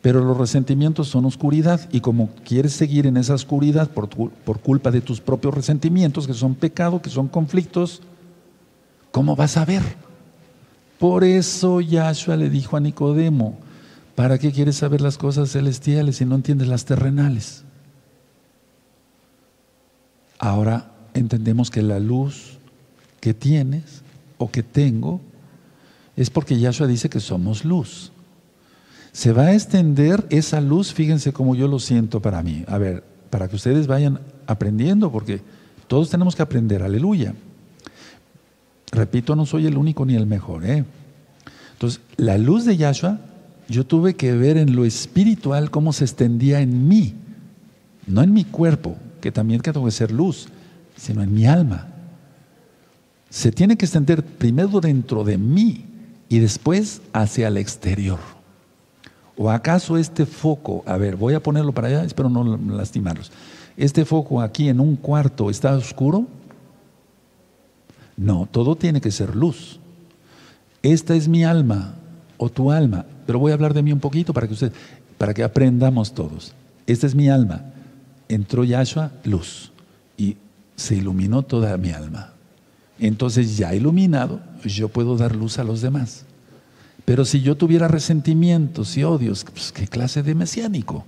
[0.00, 4.90] Pero los resentimientos son oscuridad y como quieres seguir en esa oscuridad por, por culpa
[4.90, 8.02] de tus propios resentimientos, que son pecado, que son conflictos,
[9.10, 9.82] ¿cómo vas a ver?
[10.98, 13.58] Por eso Yahshua le dijo a Nicodemo,
[14.18, 17.62] ¿para qué quieres saber las cosas celestiales si no entiendes las terrenales?
[20.40, 22.58] Ahora entendemos que la luz
[23.20, 24.02] que tienes
[24.36, 25.20] o que tengo
[26.16, 28.10] es porque Yahshua dice que somos luz
[29.12, 32.64] se va a extender esa luz, fíjense cómo yo lo siento para mí.
[32.66, 35.40] A ver, para que ustedes vayan aprendiendo, porque
[35.86, 37.34] todos tenemos que aprender, aleluya.
[38.90, 40.64] Repito, no soy el único ni el mejor.
[40.64, 40.84] ¿eh?
[41.72, 43.18] Entonces, la luz de Yahshua,
[43.68, 47.14] yo tuve que ver en lo espiritual cómo se extendía en mí,
[48.06, 50.48] no en mi cuerpo, que también tengo que ser luz,
[50.96, 51.88] sino en mi alma.
[53.28, 55.84] Se tiene que extender primero dentro de mí
[56.30, 58.18] y después hacia el exterior.
[59.36, 63.30] ¿O acaso este foco, a ver, voy a ponerlo para allá, espero no lastimarlos,
[63.76, 66.26] este foco aquí en un cuarto está oscuro?
[68.16, 69.78] No, todo tiene que ser luz.
[70.82, 71.94] Esta es mi alma
[72.36, 74.72] o tu alma, pero voy a hablar de mí un poquito para que usted,
[75.18, 76.54] para que aprendamos todos.
[76.86, 77.62] Esta es mi alma.
[78.26, 79.70] Entró Yahshua, luz,
[80.16, 80.38] y
[80.76, 82.32] se iluminó toda mi alma.
[82.98, 86.24] Entonces ya iluminado, yo puedo dar luz a los demás.
[87.04, 91.04] Pero si yo tuviera resentimientos y odios, pues, ¿qué clase de mesiánico?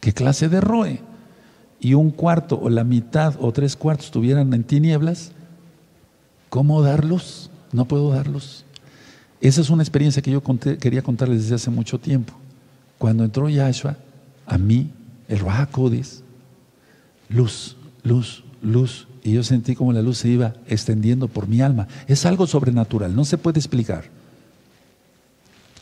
[0.00, 1.00] ¿Qué clase de roe?
[1.80, 5.32] Y un cuarto o la mitad o tres cuartos estuvieran en tinieblas,
[6.50, 7.50] ¿cómo darlos?
[7.72, 8.66] No puedo darlos.
[9.42, 10.42] Esa es una experiencia que yo
[10.80, 12.32] quería contarles desde hace mucho tiempo.
[12.96, 13.96] Cuando entró Yahshua,
[14.46, 14.90] a mí,
[15.28, 15.68] el Ruach
[17.28, 21.88] luz, luz, luz, y yo sentí como la luz se iba extendiendo por mi alma.
[22.06, 24.04] Es algo sobrenatural, no se puede explicar.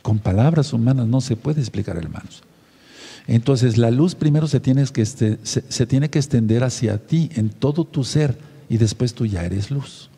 [0.03, 2.43] Con palabras humanas no se puede explicar, hermanos.
[3.27, 7.51] Entonces la luz primero se tiene, que este, se, tiene que extender hacia ti, en
[7.51, 8.39] todo tu ser,
[8.69, 10.10] y después tú ya eres luz.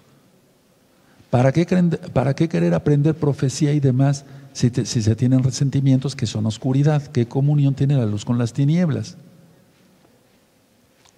[1.32, 7.06] ¿Para qué, querer aprender profecía y demás si, si se tienen resentimientos que son oscuridad?
[7.06, 9.16] ¿Qué comunión tiene la luz con las tinieblas?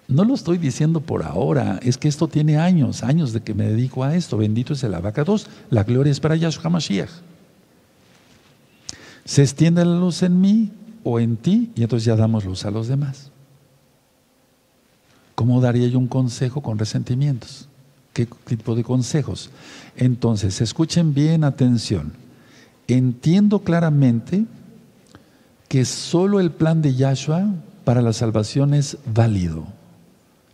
[0.07, 3.67] No lo estoy diciendo por ahora, es que esto tiene años, años de que me
[3.67, 4.37] dedico a esto.
[4.37, 7.11] Bendito es el abacados, la gloria es para Yahshua Mashiach.
[9.25, 10.71] Se extiende la luz en mí
[11.03, 13.31] o en ti y entonces ya damos luz a los demás.
[15.35, 17.67] ¿Cómo daría yo un consejo con resentimientos?
[18.15, 19.49] ¿Qué tipo de consejos?
[19.97, 22.13] Entonces, escuchen bien atención.
[22.87, 24.45] Entiendo claramente
[25.67, 27.47] que solo el plan de Yahshua
[27.83, 29.65] para la salvación es válido.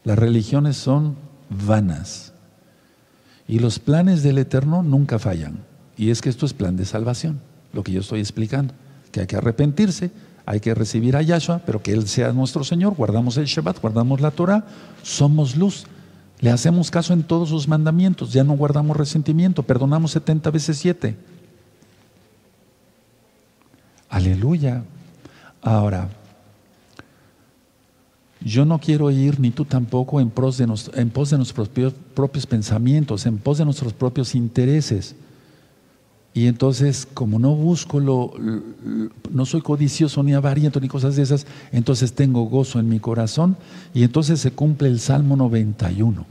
[0.04, 1.16] Las religiones son
[1.50, 2.34] vanas.
[3.48, 5.60] Y los planes del Eterno nunca fallan.
[5.98, 7.42] Y es que esto es plan de salvación
[7.74, 8.74] lo que yo estoy explicando,
[9.12, 10.12] que hay que arrepentirse,
[10.46, 14.22] hay que recibir a Yahshua, pero que Él sea nuestro Señor, guardamos el Shabbat, guardamos
[14.22, 14.66] la Torah,
[15.04, 15.86] somos luz,
[16.42, 21.16] le hacemos caso en todos sus mandamientos, ya no guardamos resentimiento, perdonamos 70 veces 7.
[24.10, 24.84] Aleluya.
[25.62, 26.10] Ahora,
[28.44, 33.28] yo no quiero ir, ni tú tampoco, en de, en pos de nuestros propios pensamientos,
[33.28, 35.16] en pos de nuestros propios intereses.
[36.34, 38.34] Y entonces, como no busco lo,
[39.32, 43.58] no soy codicioso ni avariento ni cosas de esas, entonces tengo gozo en mi corazón
[43.94, 46.26] y entonces se cumple el Salmo 91.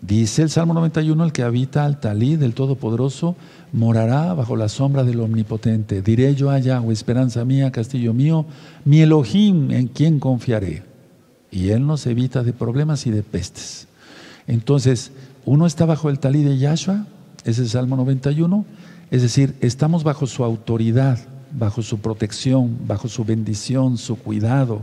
[0.00, 3.36] Dice el Salmo 91, el que habita al talí del Todopoderoso
[3.72, 6.02] morará bajo la sombra del Omnipotente.
[6.02, 8.44] Diré yo a Yahweh, esperanza mía, castillo mío,
[8.84, 10.82] mi Elohim, en quien confiaré.
[11.50, 13.88] Y Él nos evita de problemas y de pestes.
[14.46, 15.10] Entonces,
[15.46, 17.06] uno está bajo el talí de Yahshua,
[17.44, 18.64] es el Salmo 91.
[19.10, 21.18] Es decir, estamos bajo su autoridad,
[21.52, 24.82] bajo su protección, bajo su bendición, su cuidado.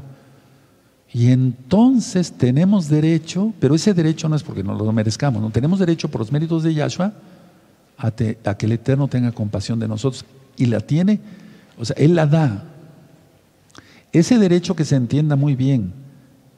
[1.14, 5.80] Y entonces tenemos derecho, pero ese derecho no es porque no lo merezcamos, no tenemos
[5.80, 7.14] derecho por los méritos de Yahshua
[7.98, 10.26] a, a que el Eterno tenga compasión de nosotros.
[10.56, 11.20] Y la tiene,
[11.78, 12.64] o sea, Él la da.
[14.14, 15.94] Ese derecho que se entienda muy bien,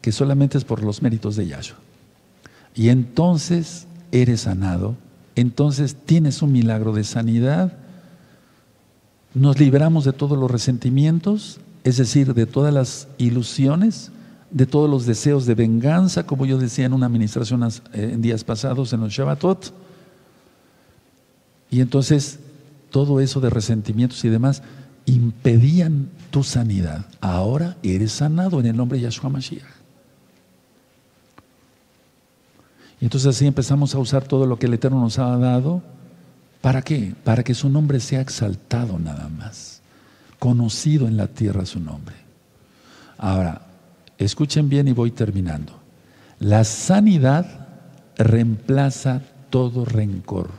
[0.02, 1.78] que solamente es por los méritos de Yahshua.
[2.76, 4.96] Y entonces eres sanado,
[5.36, 7.74] entonces tienes un milagro de sanidad,
[9.34, 14.12] nos liberamos de todos los resentimientos, es decir, de todas las ilusiones,
[14.52, 18.44] de todos los deseos de venganza, como yo decía en una administración eh, en días
[18.44, 19.74] pasados en los Shabbatot.
[21.72, 22.40] Y entonces
[22.92, 24.62] todo eso de resentimientos y demás
[25.06, 27.08] impedían tu sanidad.
[27.20, 29.73] Ahora eres sanado en el nombre de Yahshua Mashiach.
[33.04, 35.82] Y entonces así empezamos a usar todo lo que el Eterno nos ha dado.
[36.62, 37.14] ¿Para qué?
[37.26, 39.82] Para que su nombre sea exaltado nada más.
[40.40, 42.16] Conocido en la tierra su nombre.
[43.18, 43.64] Ahora,
[44.18, 45.74] escuchen bien y voy terminando.
[46.40, 47.68] La sanidad
[48.16, 50.52] reemplaza todo rencor.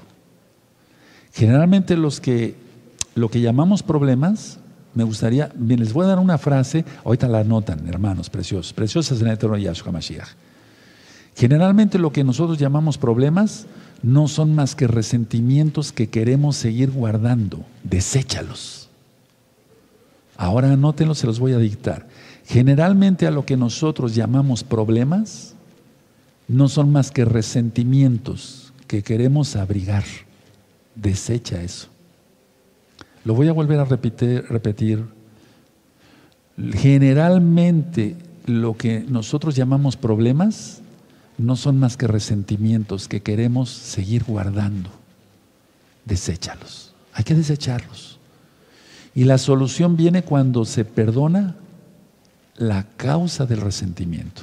[1.33, 2.57] Generalmente los que
[3.15, 4.59] lo que llamamos problemas,
[4.93, 9.23] me gustaría, bien, les voy a dar una frase, ahorita la anotan, hermanos preciosos, preciosas
[9.23, 10.44] en el eterno Yahshua Mashiach.
[11.35, 13.67] Generalmente lo que nosotros llamamos problemas
[14.03, 17.65] no son más que resentimientos que queremos seguir guardando.
[17.83, 18.89] Deséchalos.
[20.37, 22.07] Ahora anótenlos, se los voy a dictar.
[22.47, 25.55] Generalmente a lo que nosotros llamamos problemas
[26.49, 30.05] no son más que resentimientos que queremos abrigar.
[30.95, 31.89] Desecha eso.
[33.25, 35.05] Lo voy a volver a repetir, repetir.
[36.75, 38.17] Generalmente
[38.47, 40.83] lo que nosotros llamamos problemas
[41.39, 44.91] no son más que resentimientos que queremos seguir guardando.
[46.05, 46.95] Deséchalos.
[47.13, 48.19] Hay que desecharlos.
[49.15, 51.57] Y la solución viene cuando se perdona
[52.57, 54.43] la causa del resentimiento.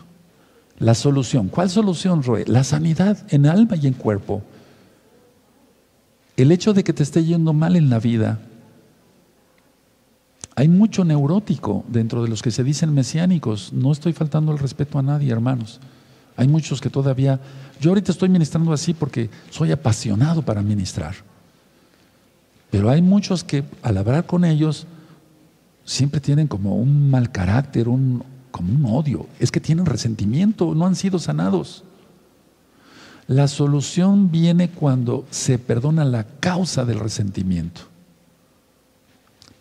[0.79, 1.49] La solución.
[1.49, 2.45] ¿Cuál solución, Roe?
[2.47, 4.41] La sanidad en alma y en cuerpo.
[6.37, 8.39] El hecho de que te esté yendo mal en la vida.
[10.55, 13.73] Hay mucho neurótico dentro de los que se dicen mesiánicos.
[13.73, 15.79] No estoy faltando el respeto a nadie, hermanos.
[16.37, 17.39] Hay muchos que todavía,
[17.79, 21.15] yo ahorita estoy ministrando así porque soy apasionado para ministrar.
[22.69, 24.87] Pero hay muchos que al hablar con ellos
[25.83, 29.27] siempre tienen como un mal carácter, un, como un odio.
[29.39, 31.83] Es que tienen resentimiento, no han sido sanados.
[33.27, 37.81] La solución viene cuando se perdona la causa del resentimiento.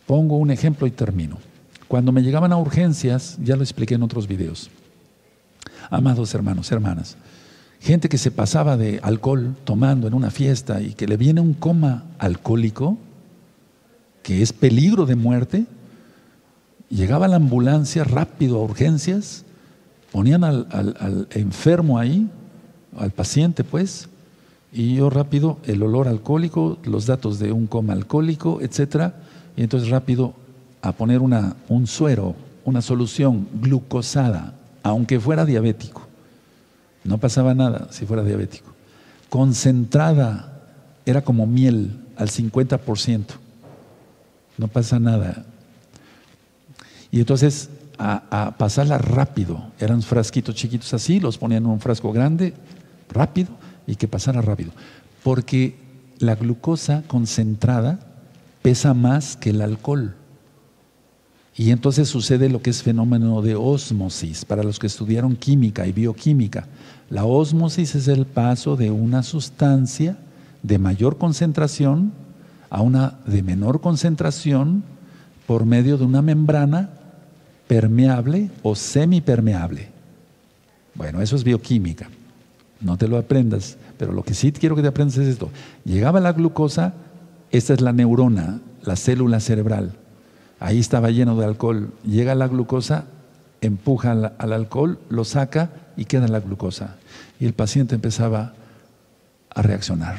[0.06, 1.38] Pongo un ejemplo y termino.
[1.86, 4.70] Cuando me llegaban a urgencias, ya lo expliqué en otros videos,
[5.90, 7.16] Amados hermanos, hermanas,
[7.80, 11.52] gente que se pasaba de alcohol tomando en una fiesta y que le viene un
[11.52, 12.96] coma alcohólico,
[14.22, 15.66] que es peligro de muerte,
[16.90, 19.44] llegaba la ambulancia rápido a urgencias,
[20.12, 22.30] ponían al, enfermo ahí,
[22.96, 24.08] al paciente pues,
[24.72, 29.16] y yo rápido el olor alcohólico, los datos de un coma alcohólico, etcétera,
[29.56, 30.34] y entonces rápido
[30.82, 36.06] a poner una, un suero, una solución glucosada aunque fuera diabético.
[37.04, 38.72] No pasaba nada si fuera diabético.
[39.28, 40.62] Concentrada,
[41.06, 43.24] era como miel al 50%.
[44.58, 45.44] No pasa nada.
[47.10, 52.54] Y entonces a, pasarla rápido, eran frasquitos chiquitos así, los ponían en un frasco grande,
[53.10, 53.50] rápido,
[53.86, 54.72] y que pasara rápido.
[55.22, 55.76] Porque
[56.18, 57.98] la glucosa concentrada
[58.62, 60.14] pesa más que el alcohol.
[61.56, 65.92] Y entonces sucede lo que es fenómeno de ósmosis para los que estudiaron química y
[65.92, 66.66] bioquímica.
[67.10, 70.16] La ósmosis es el paso de una sustancia
[70.62, 72.12] de mayor concentración
[72.70, 74.84] a una de menor concentración
[75.46, 76.90] por medio de una membrana
[77.66, 79.88] permeable o semipermeable.
[80.94, 82.08] Bueno, eso es bioquímica.
[82.80, 85.50] No te lo aprendas, pero lo que sí quiero que te aprendas es esto.
[85.84, 86.94] Llegaba la glucosa,
[87.50, 89.92] esta es la neurona, la célula cerebral.
[90.60, 91.90] Ahí estaba lleno de alcohol.
[92.04, 93.06] Llega la glucosa,
[93.62, 96.96] empuja al, alcohol, lo saca y queda la glucosa.
[97.40, 98.52] Y el paciente empezaba
[99.48, 100.16] a reaccionar.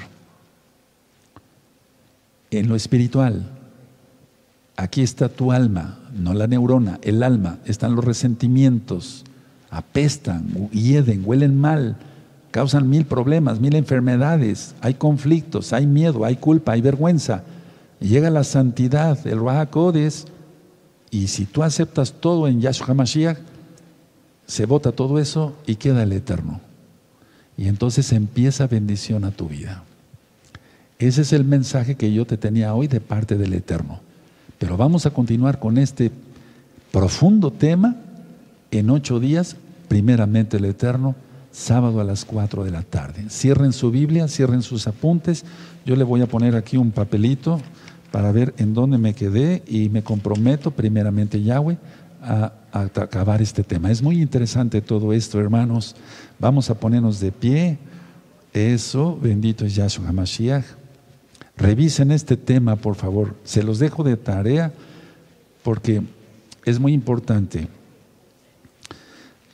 [2.49, 3.43] En lo espiritual,
[4.75, 9.23] aquí está tu alma, no la neurona, el alma, están los resentimientos,
[9.69, 11.97] apestan, hieden, huelen mal,
[12.49, 17.43] causan mil problemas, mil enfermedades, hay conflictos, hay miedo, hay culpa, hay vergüenza.
[18.01, 20.25] Llega la santidad, el Rahakodes,
[21.11, 23.37] y si tú aceptas todo en Yahshua Mashiach,
[24.47, 26.59] se bota todo eso y queda el eterno.
[27.55, 29.83] Y entonces empieza bendición a tu vida.
[30.99, 34.01] Ese es el mensaje que yo te tenía hoy de parte del eterno.
[34.57, 36.11] Pero vamos a continuar con este
[36.91, 37.95] profundo tema
[38.71, 39.55] en ocho días,
[39.87, 41.15] primeramente el Eterno,
[41.51, 43.25] sábado a las cuatro de la tarde.
[43.29, 45.45] Cierren su Biblia, cierren sus apuntes.
[45.85, 47.59] Yo le voy a poner aquí un papelito
[48.11, 51.77] para ver en dónde me quedé y me comprometo primeramente Yahweh
[52.21, 53.89] a, acabar este tema.
[53.89, 55.95] Es muy interesante todo esto, hermanos.
[56.39, 57.77] Vamos a ponernos de pie.
[58.53, 60.65] Eso, bendito es Yahshua HaMashiach.
[61.57, 63.35] Revisen este tema, por favor.
[63.43, 64.71] Se los dejo de tarea
[65.63, 66.01] porque
[66.65, 67.67] es muy importante.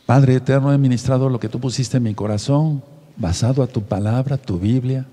[0.06, 2.84] Padre eterno, he ministrado lo que tú pusiste en mi corazón,
[3.18, 5.06] basado a tu palabra, tu Biblia.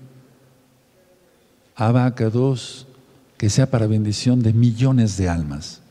[1.75, 2.87] Abacados,
[3.37, 5.81] que sea para bendición de millones de almas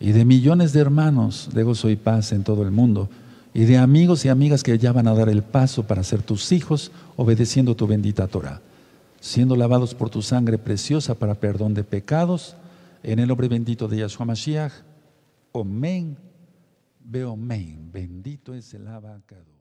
[0.00, 3.08] y de millones de hermanos de gozo y paz en todo el mundo
[3.54, 6.50] y de amigos y amigas que ya van a dar el paso para ser tus
[6.50, 8.60] hijos obedeciendo tu bendita Torah,
[9.20, 12.56] siendo lavados por tu sangre preciosa para perdón de pecados,
[13.04, 14.72] en el nombre bendito de Yahshua Mashiach.
[15.54, 16.16] Amén.
[16.98, 17.90] Veo amén.
[17.92, 19.53] Bendito es el abacado.